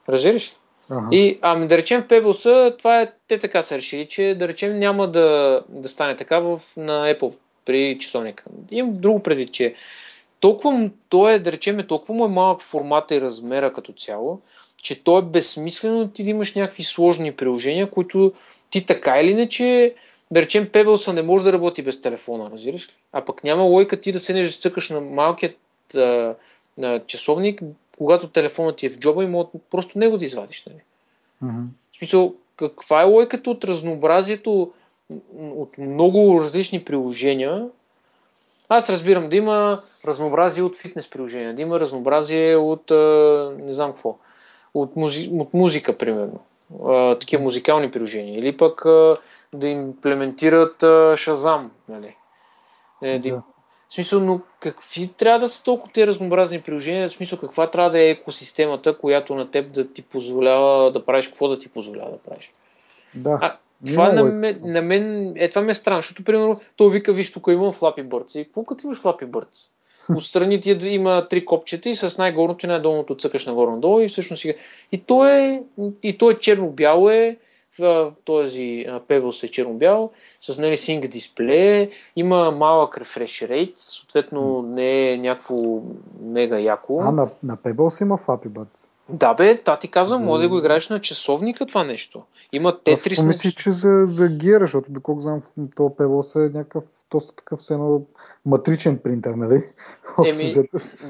[0.09, 0.55] Разбираш ли?
[0.89, 1.07] Аха.
[1.11, 4.79] И, ами да речем в Pebbles, това е, те така са решили, че да речем
[4.79, 7.35] няма да, да стане така в, на Apple
[7.65, 8.43] при часовника.
[8.71, 9.73] Имам друго преди, че
[10.39, 14.39] толкова, му- то е, да речем, толкова му е малък формата и размера като цяло,
[14.77, 18.33] че то е безсмислено ти да имаш някакви сложни приложения, които
[18.69, 19.95] ти така или иначе,
[20.31, 22.93] да речем, Pebbles не може да работи без телефона, разбираш ли?
[23.11, 25.57] А пък няма лойка ти да седнеш да цъкаш на малкият
[25.95, 26.35] а,
[26.81, 27.61] а, часовник,
[27.97, 30.65] когато телефонът ти е в джоба и мога просто него да извадиш.
[30.65, 30.79] Нали?
[31.41, 31.61] Мгм.
[31.91, 34.71] В смисъл, каква е лойката от разнообразието
[35.37, 37.67] от много различни приложения?
[38.69, 43.91] Аз разбирам да има разнообразие от фитнес приложения, да има разнообразие от а, не знам
[43.91, 44.17] какво,
[44.73, 46.39] от, музи, от музика, примерно.
[46.85, 48.39] А, такива музикални приложения.
[48.39, 49.17] Или пък а,
[49.53, 51.71] да имплементират а, Шазам.
[51.89, 52.15] Нали?
[53.01, 53.41] Е, Да.
[53.91, 57.09] В смисъл, но какви трябва да са толкова тези разнообразни приложения?
[57.09, 61.27] В смисъл, каква трябва да е екосистемата, която на теб да ти позволява да правиш
[61.27, 62.53] какво да ти позволява да правиш?
[63.15, 63.39] Да.
[63.41, 64.67] А, това на, това.
[64.71, 68.07] на мен, е, това ме е странно, защото, примерно, той вика, виж, тук имам Flappy
[68.07, 68.39] Birds.
[68.39, 69.67] И какво като имаш Flappy Birds?
[70.17, 74.55] Отстрани ти има три копчета и с най-горното и най-долното цъкаш нагоре-надолу и всъщност си...
[74.91, 75.63] И то е,
[76.03, 77.37] и то е черно-бяло е,
[78.25, 80.11] този Pebbles е черно-бял,
[80.41, 85.55] с нали, Sync дисплей, има малък refresh rate, съответно не е някакво
[86.21, 87.01] мега яко.
[87.01, 88.89] А, на, на Pebbles има Flappy Birds.
[89.11, 92.23] Да бе, та ти казвам, може да го играеш на часовника това нещо.
[92.51, 95.41] Има Аз Тетрис на помислих, че за, за Gear, защото доколко знам,
[95.75, 98.01] то Pebbles е някакъв доста такъв все едно
[98.45, 99.63] матричен принтер, нали?
[100.25, 100.53] Еми.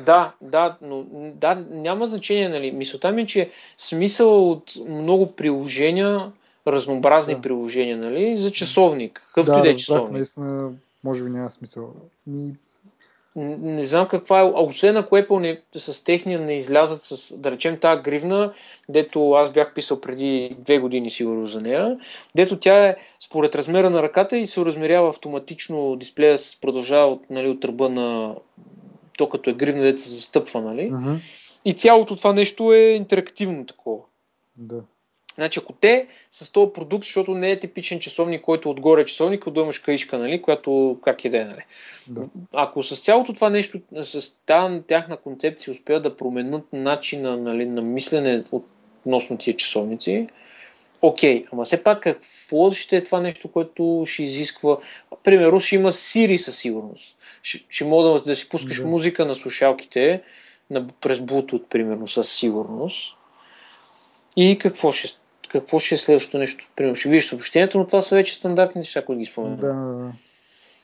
[0.06, 2.72] Да, да, но да, няма значение, нали.
[2.72, 6.32] Мисълта ми е, че смисъл от много приложения,
[6.68, 7.41] разнообразни Да.
[7.41, 10.12] приложения, нали, за часовник, какъвто да, и да е часовник.
[10.12, 10.70] наистина,
[11.04, 11.93] може би няма смисъл.
[13.36, 17.51] Не знам каква е, а освен ако Apple не, с техния не излязат с, да
[17.51, 18.53] речем, тази гривна,
[18.89, 21.97] дето аз бях писал преди две години сигурно за нея,
[22.36, 27.29] дето тя е според размера на ръката и се размерява автоматично дисплея, с- продължава от,
[27.29, 28.36] нали, от ръба на
[29.17, 30.89] то като е гривна, дето се застъпва, нали?
[30.91, 31.15] мгм,
[31.65, 34.01] И цялото това нещо е интерактивно такова.
[34.57, 34.82] да.
[35.36, 39.47] Значи, ако те с този продукт, защото не е типичен часовник, който отгоре е часовник,
[39.47, 41.63] отдолу имаш каишка, нали, която как и да е, нали.
[42.07, 42.21] Да.
[42.53, 47.82] Ако с цялото това нещо, с тази тяхна концепция успеят да променят начина нали, на
[47.82, 50.27] мислене относно тия часовници,
[51.01, 54.77] окей, ама все пак какво ще е това нещо, което ще изисква,
[55.23, 57.17] примерно ще има Siri със сигурност.
[57.43, 58.88] Ще, ще мога да, да си пускаш Да.
[58.88, 60.21] музика на слушалките
[60.69, 63.17] на, през Bluetooth, примерно, със сигурност.
[64.36, 65.20] И какво ще,
[65.52, 66.70] какво ще е следващото нещо?
[66.76, 69.60] Примерно, ще видиш съобщението, но това са вече стандартни неща, които ги споменам.
[69.60, 70.12] Да, да, да.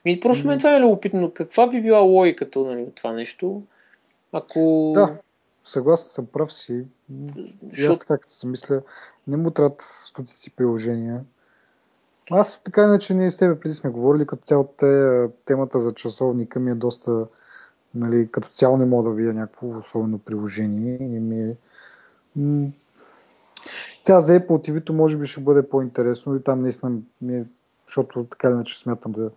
[0.06, 1.32] И просто мен това е любопитно.
[1.32, 3.64] Каква би била логиката нали, от това нещо?
[4.32, 4.92] Ако...
[4.96, 5.18] Да,
[5.64, 6.86] съгласен съм, прав си.
[7.78, 8.82] И аз така като се мисля,
[9.28, 11.24] не му трябват стотици приложения.
[12.32, 16.60] Аз така иначе ние с тебе преди сме говорили, като цяло те, темата за часовника
[16.60, 17.26] ми е доста,
[17.96, 20.98] нали, като цяло не мога да видя някакво особено приложение.
[21.02, 21.56] И ми е,
[24.08, 26.92] Сега за Apple TV-то може би ще бъде по-интересно и там наистина
[27.22, 27.44] ми е,
[27.88, 29.30] защото така иначе смятам да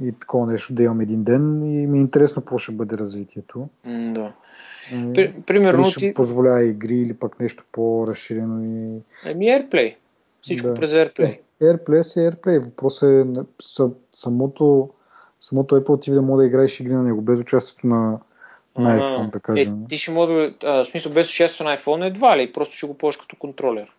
[0.00, 3.68] и такова нещо да имам един ден и ми е интересно какво ще бъде развитието.
[3.84, 4.32] М, Да.
[4.92, 6.14] Е, При- примерно ще ти...
[6.14, 9.00] позволява игри или пък нещо по-разширено и...
[9.30, 9.96] Ами AirPlay.
[10.42, 10.74] Всичко Да.
[10.74, 11.38] през AirPlay.
[11.60, 12.58] Е, AirPlay си AirPlay.
[12.58, 13.26] Въпросът е
[14.10, 14.90] самото,
[15.40, 18.18] самото Apple TV да може да играеш игри на него, без участието на,
[18.78, 19.82] на iPhone, да кажем.
[19.84, 20.84] Е, ти ще може да...
[20.84, 23.92] В смисъл, без участието на iPhone едва ли, просто ще го ползваш като контролер.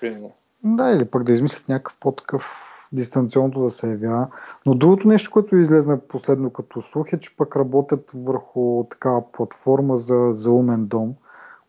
[0.00, 0.32] Примерно.
[0.64, 2.62] Да, или пък да измислят някакъв по-такъв
[2.92, 4.26] дистанционното да се явява.
[4.66, 9.96] Но другото нещо, което излезна последно като слух е, че пък работят върху такава платформа
[9.96, 11.14] за, за умен дом,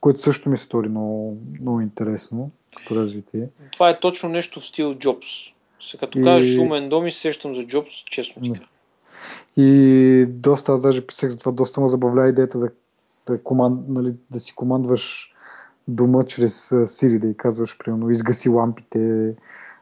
[0.02, 3.48] което също ми се стори много, много интересно като развитие.
[3.72, 4.94] Това е точно нещо в стил.
[5.82, 8.68] Сега като И- кажеш умен дом и се сещам за Jobs, честно ти кажа.
[9.58, 12.70] И доста, аз даже писах за това, доста ме забавля идеята да,
[13.28, 15.34] да, команд, нали, да си командваш
[15.88, 19.34] дома чрез Siri, да й казваш, примерно, изгаси лампите,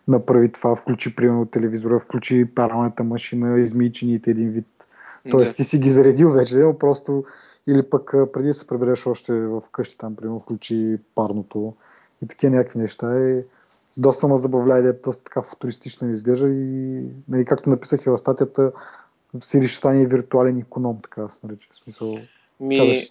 [0.07, 4.67] направи това, включи, примерно, телевизора, включи паралната машина, измий чините един вид.
[5.31, 5.55] Тоест, Да.
[5.55, 7.23] ти си ги заредил вече, но просто
[7.67, 11.73] или пък преди да се прибереш още в къщи там, примерно, включи парното
[12.23, 13.29] и такива някакви неща.
[13.29, 13.43] И
[13.97, 18.71] доста ме забавля идеята, доста така футуристично изглежда и, нали, както написах и в статията,
[19.39, 21.69] Siri ще стане виртуален економ, така да се нарича.
[21.71, 22.17] В смисъл,
[22.59, 23.01] Ми,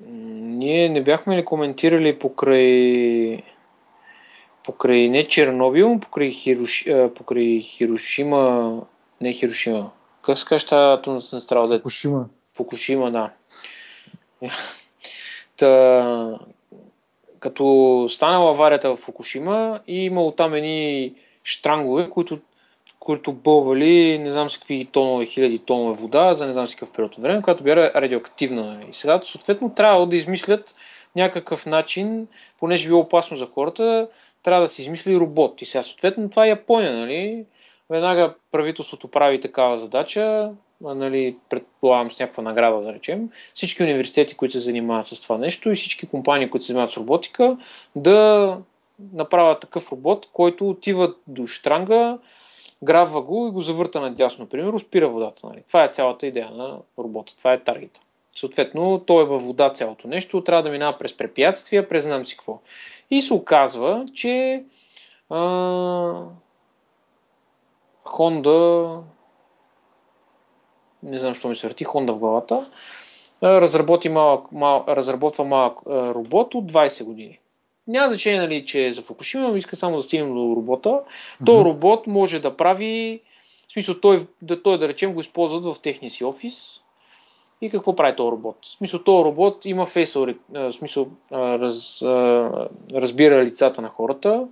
[0.00, 3.42] ние не бяхме ли коментирали покрай
[4.64, 6.84] покрай не Чернобил, покрай, Хирош...
[7.14, 8.80] покрай Хирошима,
[9.20, 9.90] не Хирошима.
[10.22, 11.68] Как се казва тази атомна централа?
[11.68, 12.26] Фукушима.
[12.54, 13.30] Фукушима, да.
[15.56, 16.38] Та,
[17.40, 22.38] като станала аварията в Фукушима и имало там едни штрангове, които,
[23.04, 26.92] които бълвали не знам си какви тонове, хиляди тонове вода за не знам си какъв
[26.92, 28.80] период от време, която бяра радиоактивна.
[28.90, 30.74] И сега съответно трябва да измислят
[31.16, 32.26] някакъв начин,
[32.58, 34.08] понеже било опасно за хората,
[34.42, 35.62] трябва да се измисли робот.
[35.62, 37.44] И сега съответно това е Япония, нали?
[37.90, 40.50] Веднага правителството прави такава задача,
[40.80, 45.70] нали, предполагам с някаква награда, да речем, всички университети, които се занимават с това нещо
[45.70, 47.56] и всички компании, които се занимават с роботика,
[47.96, 48.58] да
[49.12, 52.18] направят такъв робот, който отива до штранга,
[52.82, 55.46] грабва го и го завърта надясно, примерно, спира водата.
[55.46, 55.62] Нали.
[55.68, 58.00] Това е цялата идея на робота, това е таргета.
[58.36, 62.36] Съответно, той е във вода цялото нещо, трябва да минава през препятствия, през знам си
[62.36, 62.58] какво.
[63.10, 64.64] И се оказва, че
[65.30, 65.38] а,
[68.04, 69.00] Honda
[71.02, 72.66] не знам, защо ми се върти Honda в главата,
[73.42, 77.38] разработи малък, мал, разработва малък робот от 20 години.
[77.86, 80.90] Няма значение, нали, че е за Фукушима, но иска само да стигнем до робота.
[80.90, 81.44] Мгм.
[81.64, 83.20] робот може да прави,
[83.68, 86.78] в смисъл той, да, той да речем го използват в техния си офис.
[87.60, 88.56] И какво прави този робот?
[88.62, 89.86] В смисъл, този робот има
[90.54, 92.02] а, в смисъл, раз,
[92.92, 94.46] разбира лицата на хората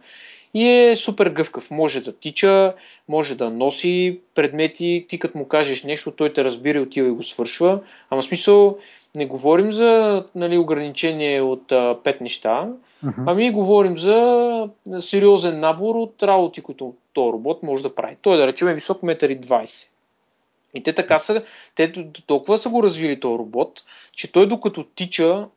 [0.54, 1.70] и е супер гъвкав.
[1.70, 2.74] Може да тича,
[3.08, 7.10] може да носи предмети, ти като му кажеш нещо, той те разбира и отива и
[7.10, 7.80] го свършва.
[8.10, 8.78] Ама в смисъл,
[9.14, 12.68] не говорим за нали, ограничение от а, пет неща,
[13.02, 13.22] Мгм.
[13.26, 14.68] ами говорим за
[15.00, 18.16] сериозен набор от работи, които този робот може да прави.
[18.22, 19.66] Той да речем е висок 1,20 м.
[20.74, 21.44] И те така са,
[21.74, 21.92] те
[22.26, 23.82] толкова са го развили този робот,
[24.12, 25.48] че той докато тича,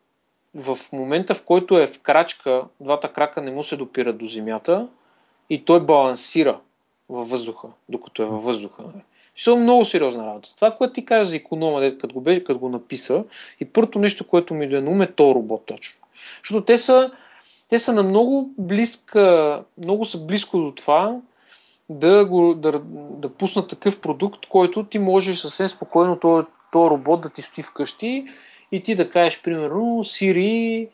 [0.56, 4.88] в момента в който е в крачка, двата крака не му се допират до земята
[5.49, 6.60] и той балансира
[7.10, 8.84] във въздуха, докато е във въздуха.
[8.84, 9.04] нали.
[9.36, 10.49] Ще е много сериозна работа.
[10.55, 13.23] Това, което ти каза за иконома, дето като го, беше, като го написа,
[13.59, 15.99] и първото нещо, което ми да ум е то робот точно.
[16.43, 17.11] Защото те са,
[17.69, 21.19] те са на много близка, много са близко до това
[21.89, 22.81] да, го, да,
[23.11, 27.63] да пуснат такъв продукт, който ти можеш съвсем спокойно този, този робот да ти стои
[27.63, 28.25] вкъщи
[28.71, 30.88] и ти да кажеш, примерно, Siri,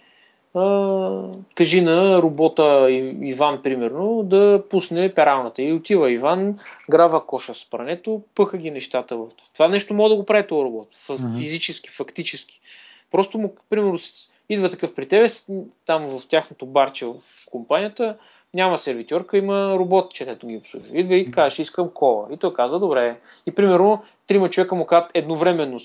[0.55, 2.87] а, кажи на робота
[3.21, 5.61] Иван, примерно, да пусне пералната.
[5.61, 9.17] И отива Иван, грава коша с прането, пъха ги нещата.
[9.17, 10.87] в Това нещо може да го прави този робот.
[11.39, 12.61] Физически, фактически.
[13.11, 13.97] Просто му, примерно,
[14.49, 15.27] идва такъв при тебе,
[15.85, 17.15] там в тяхното барче в
[17.51, 18.17] компанията,
[18.53, 20.99] няма сервитьорка, има робот, че ето ги обслужва.
[20.99, 22.27] Идва и каже, искам кола.
[22.31, 23.19] И той казва, добре.
[23.45, 25.79] И примерно, трима човека му казват едновременно,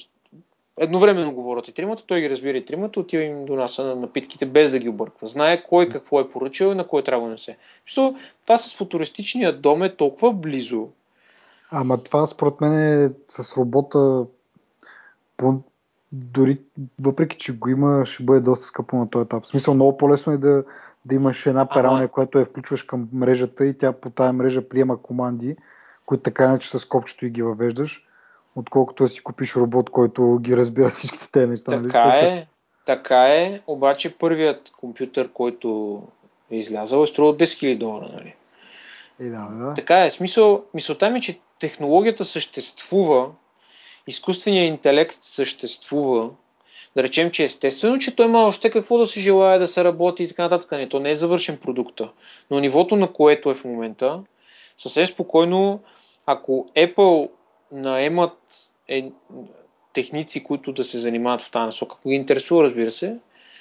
[0.81, 4.47] едновременно говорят и тримата, той ги разбира и тримата, отива им до нас на напитките,
[4.47, 5.27] без да ги обърква.
[5.27, 7.57] Знае кой какво е поръчал и на кой трябва да несе.
[7.87, 10.89] Мисъл, това с футуристичния дом е толкова близо.
[11.71, 14.27] Ама това според мен е с робота
[15.37, 15.55] по,
[16.13, 16.59] дори
[17.01, 19.45] въпреки, че го има, ще бъде доста скъпо на този етап.
[19.45, 20.65] В смисъл много по-лесно е да,
[21.05, 25.03] да имаш една пералня, която я включваш към мрежата и тя по тая мрежа приема
[25.03, 25.57] команди,
[26.07, 28.07] които така иначе с копчето и ги въвеждаш,
[28.57, 31.77] отколкото да си купиш робот, който ги разбира всичките тези неща.
[31.77, 31.83] нали?
[31.83, 32.31] Така Сещаш?
[32.31, 32.47] е,
[32.87, 36.03] така е, обаче първият компютър, който
[36.51, 38.11] е излязъл, е струвал 10 000 долара.
[38.13, 38.35] Нали?
[39.21, 39.75] И да, да.
[39.75, 40.11] Така е.
[40.11, 43.31] Смисъл, мисълта ми, е, че технологията съществува,
[44.07, 46.31] изкуственият интелект съществува,
[46.97, 50.23] да речем, че естествено, че той има още какво да се желая да се работи
[50.23, 50.73] и така нататък.
[50.73, 52.13] Не, то не е завършен продукта.
[52.51, 54.21] Но нивото, на което е в момента,
[54.79, 55.81] съвсем спокойно,
[56.27, 57.31] ако Apple
[57.75, 58.39] наемат
[58.89, 59.11] е,
[59.93, 63.17] техници, които да се занимават в тази насока, ако ги интересува, разбира се,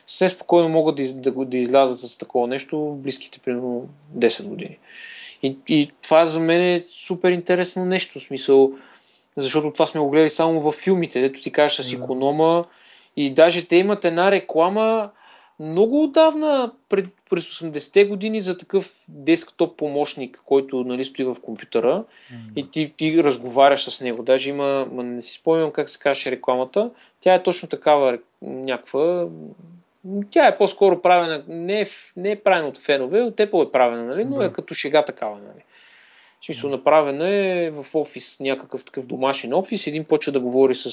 [0.07, 4.78] съвсем спокойно могат да, да, да излязат с такова нещо в близките примерно 10 години.
[5.43, 8.72] И, и това за мен е супер интересно нещо, в смисъл,
[9.38, 12.66] защото това сме го гледали само във филмите, дето ти кажеш с економа
[13.18, 15.09] и даже те имат една реклама
[15.60, 22.04] много отдавна, пред, през 80-те години, за такъв десктоп помощник, който нали, стои в компютъра
[22.04, 22.54] mm-hmm.
[22.56, 24.24] и ти, ти разговаряш с него.
[24.24, 29.28] Даже има, не си спомням как се каже рекламата, тя е точно такава някаква
[30.32, 31.86] тя е по-скоро правена, не е,
[32.18, 34.26] не е правена от фенове, от Apple е правена, нали?
[34.26, 35.36] но е като шега такава.
[35.36, 35.64] Нали?
[36.43, 40.91] В смисъл, направена е в офис, някакъв такъв домашен офис, един почва да говори с,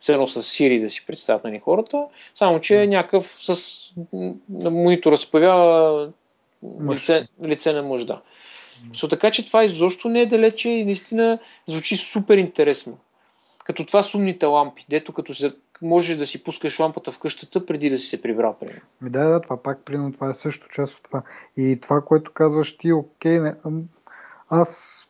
[0.00, 3.56] с едно с Siri, да си представят нали, хората, само че е някакъв с
[4.48, 6.10] на монитора се появява
[6.92, 8.20] лице, лице на мъж, да.
[8.92, 12.98] So, така че това изобщо не е далече и наистина звучи супер интересно.
[13.64, 15.52] Като това с умните лампи, дето като се
[15.82, 18.56] можеш да си пускаш лампата в къщата преди да си се прибрал.
[18.60, 18.80] Примерно.
[19.02, 21.22] Да, да, това пак, примерно, това е също част от това.
[21.56, 23.54] И това, което казваш ти, окей, не,
[24.52, 25.02] аз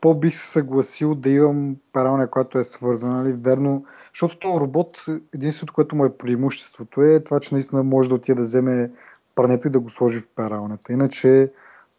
[0.00, 5.04] по-бих се съгласил да имам пералня, която е свързана, нали, верно, защото този робот,
[5.34, 8.90] единственото, което му е преимуществото е това, че наистина може да отиде да вземе
[9.34, 10.92] прането и да го сложи в пералнята.
[10.92, 11.50] Иначе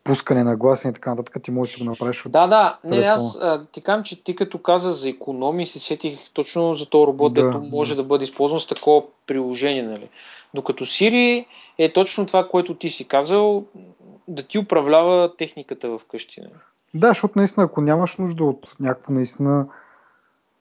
[0.04, 2.98] пускане на гласни и така нататък, ти можеш да го направиш от Да, да, не,
[2.98, 7.08] аз а, ти кам, че ти като каза за економии, се сетих точно за този
[7.08, 8.02] робот, да, дето може да.
[8.02, 10.10] да бъде използван с такова приложение, нали.
[10.54, 11.46] Докато Siri
[11.78, 13.66] е точно това, което ти си казал,
[14.28, 16.42] да ти управлява техниката в къщи.
[16.42, 16.52] Нали.
[16.94, 19.68] Да, защото наистина, ако нямаш нужда от някакво наистина,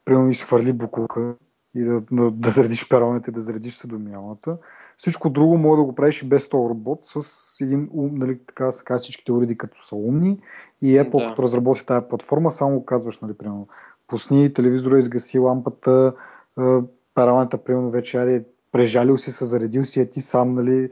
[0.04, 1.34] примерно изхвърли буклука
[1.74, 4.56] и да, да, да заредиш пероните, да заредиш съдомиялната,
[4.98, 8.70] всичко друго може да го правиш и без този робот с един ум, нали, така
[8.70, 10.40] се казва, всичките уреди като са умни
[10.82, 11.26] и Apple да.
[11.28, 13.68] като разработи тази платформа, само казваш, нали, примерно,
[14.06, 16.14] пусни телевизора, изгаси лампата,
[17.14, 20.90] парламента, примерно, вече яде, прежалил си се, заредил си, е ти сам, нали,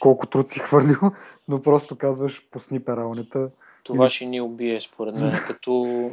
[0.00, 1.12] колко труд си хвърлил,
[1.48, 3.50] но просто казваш, пусни пералнята
[3.82, 6.10] това ще ни убие, според мен, като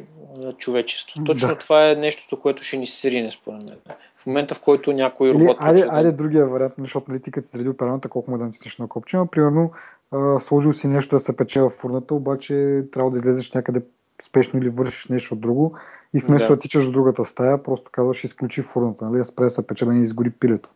[0.57, 1.24] човечество.
[1.24, 1.57] Точно да.
[1.57, 3.78] това е нещото, което ще ни срине, според мен.
[4.15, 5.57] В момента, в който някой робот...
[5.59, 5.89] Айде, да...
[5.91, 8.88] айде другия вариант, защото нали, ти като си средил параната, колко му да натиснеш на
[8.88, 9.72] копче, но примерно
[10.11, 13.82] а, сложил си нещо да се пече в фурната, обаче трябва да излезеш някъде
[14.24, 15.78] спешно или вършиш нещо друго
[16.13, 19.49] и вместо да, да тичаш в другата стая, просто казваш изключи фурната, нали, спре да
[19.49, 20.70] се пече да не изгори пилето.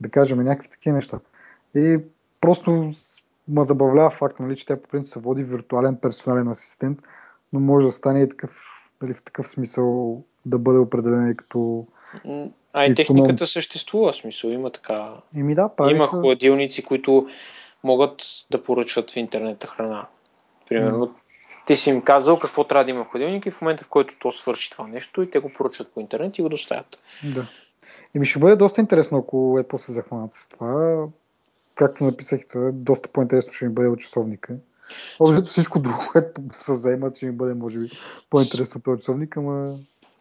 [0.00, 1.18] Да кажем някакви такива неща.
[1.74, 1.98] И
[2.40, 2.92] просто
[3.50, 6.98] ма забавлява факт, нали, че тя по принцип се води виртуален персонален асистент,
[7.52, 8.52] но може да стане и такъв,
[9.02, 11.86] нали, в такъв смисъл да бъде определен и като
[12.72, 15.12] а и техниката съществува, смисъл, има така.
[15.36, 16.10] Ими да, прави има са...
[16.10, 17.26] хладилници, които
[17.84, 20.06] могат да поръчват в интернета храна.
[20.68, 21.10] Примерно, mm.
[21.66, 24.14] ти си им казал какво трябва да има в хладилника и в момента, в който
[24.20, 27.00] то свърши това нещо и те го поръчват по интернет и го доставят.
[27.34, 27.46] Да.
[28.14, 31.06] И ми ще бъде доста интересно, ако е после захванат с това
[31.80, 34.54] както написах, това е доста по-интересно ще ми бъде от часовника.
[35.20, 37.90] Общо всичко друго, което се заемат, ще ми бъде, може би,
[38.30, 39.74] по-интересно от часовника, ама...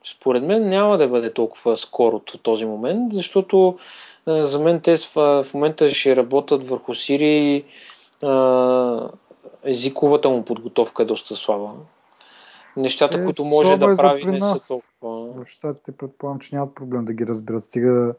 [0.04, 3.78] Според мен няма да бъде толкова скоро от този момент, защото
[4.26, 7.66] а, за мен те в, в момента ще работят върху Сири
[8.24, 9.10] а,
[9.64, 11.72] езиковата му подготовка е доста слаба.
[12.78, 15.44] Нещата, е, които може да прави, не са толкова.
[15.44, 17.64] В щатите предполагам, че нямат проблем да ги разбират.
[17.64, 18.14] Стига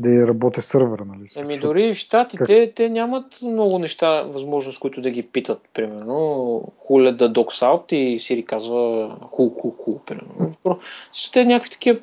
[0.00, 1.04] да работи сървъра.
[1.04, 1.28] Нали?
[1.36, 2.74] Еми дори в Штатите как...
[2.74, 5.60] те нямат много неща, възможност, които да ги питат.
[5.74, 9.98] Примерно, хуле да докс аут и Сири казва ху, ху, ху.
[10.06, 10.52] Примерно.
[11.32, 11.98] Те някакви такива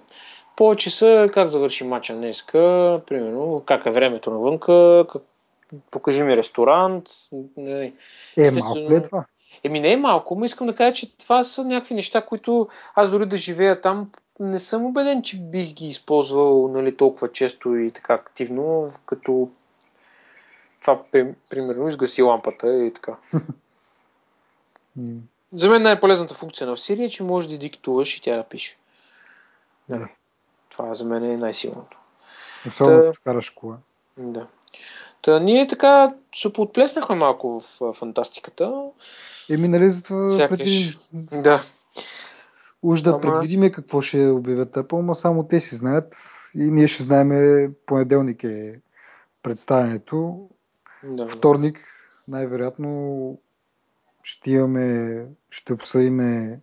[0.56, 5.22] повече са как завърши мача днеска, примерно, как е времето навънка, как...
[5.92, 7.04] покажи ми ресторант.
[8.38, 9.26] Е, малко ли е това?
[9.64, 13.12] Еми не е малко, но искам да кажа, че това са някакви неща, които аз
[13.12, 17.92] дори да живея там, не съм убеден, че бих ги използвал нали, толкова често и
[17.92, 19.50] така активно, като
[20.82, 21.04] това,
[21.50, 23.16] примерно, изгаси лампата и така.
[25.54, 28.78] За мен най-полезната функция на Siri е, че можеш да диктуваш и тя да пише.
[29.90, 30.08] Да.
[30.70, 31.98] Това за мен е най-силното.
[32.68, 33.20] Особено Та...
[33.24, 33.78] караш кола.
[34.18, 34.48] Да.
[35.22, 38.84] Та ние така се подплеснахме малко в фантастиката.
[39.50, 40.98] Еми, нали, за това преди...
[41.32, 41.62] Да.
[42.84, 43.20] Уж да Ама...
[43.20, 46.16] предвидиме какво ще обявят Apple, но само те си знаят
[46.56, 48.80] и ние ще знаем понеделник е
[49.44, 50.50] представянето.
[51.04, 51.80] Да, Вторник
[52.28, 53.40] най-вероятно
[54.24, 56.60] ще имаме, ще обсъдиме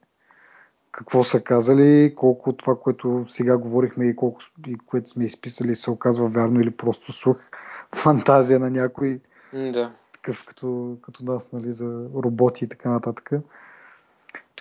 [0.92, 5.90] какво са казали, колко това, което сега говорихме и колко и което сме изписали се
[5.90, 7.36] оказва вярно или просто слух,
[7.94, 9.20] фантазия на някой
[9.52, 9.92] Да.
[10.12, 13.30] такъв като, като нас, нали, за роботи и така нататък.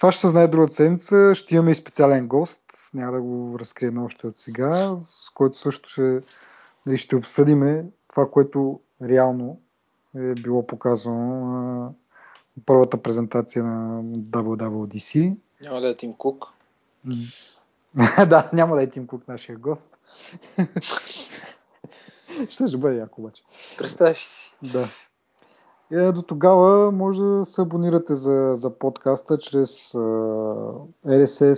[0.04, 1.36] Това ще се знае другата седмица.
[1.36, 2.62] Ще имаме и специален гост.
[2.94, 6.16] Няма да го разкрием още от сега, с който също ще,
[6.86, 9.60] нали, ще обсъдиме това, което реално
[10.16, 11.90] е било показано на
[12.66, 15.36] първата презентация на WWDC.
[15.62, 16.46] Няма да е Тим Кук.
[18.28, 20.00] да, няма да е Тим Кук нашия гост.
[22.50, 23.44] ще, ще бъде яко обаче.
[23.78, 24.56] Представи си.
[24.64, 24.88] Да.
[25.92, 31.54] Е, до тогава може да се абонирате за, за подкаста чрез uh, RSS,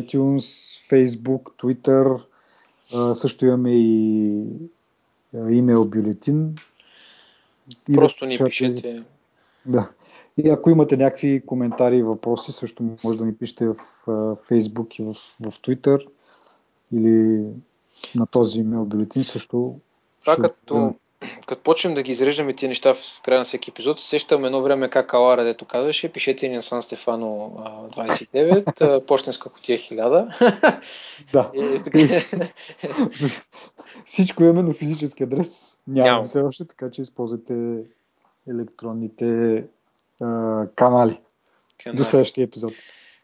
[0.00, 0.40] iTunes,
[0.90, 2.24] Facebook, Twitter.
[2.92, 4.44] Uh, също имаме и
[5.36, 6.54] uh, имейл бюлетин.
[7.88, 9.04] И Просто ни пишете.
[9.66, 9.90] Да.
[10.36, 15.00] И ако имате някакви коментари и въпроси, също може да ни пишете в uh, Facebook
[15.00, 16.06] и в, в Twitter
[16.92, 17.44] или
[18.14, 19.76] на този имейл бюлетин също.
[20.20, 20.94] Това като,
[21.50, 24.90] като почнем да ги изреждаме тия неща в края на всеки епизод, сещам едно време
[24.90, 27.52] как Алара, дето казваше, пишете ни на Сан Стефано
[27.96, 30.80] 29, почтенска котия 1000.
[31.32, 31.50] Да.
[34.06, 36.24] Всичко имаме, но физически адрес няма Ням.
[36.24, 37.54] все още, така че използвайте
[38.50, 39.64] електронните
[40.20, 40.26] а,
[40.74, 41.20] канали.
[41.84, 41.96] канали.
[41.96, 42.72] До следващия епизод.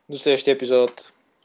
[0.08, 1.12] До следващия епизод.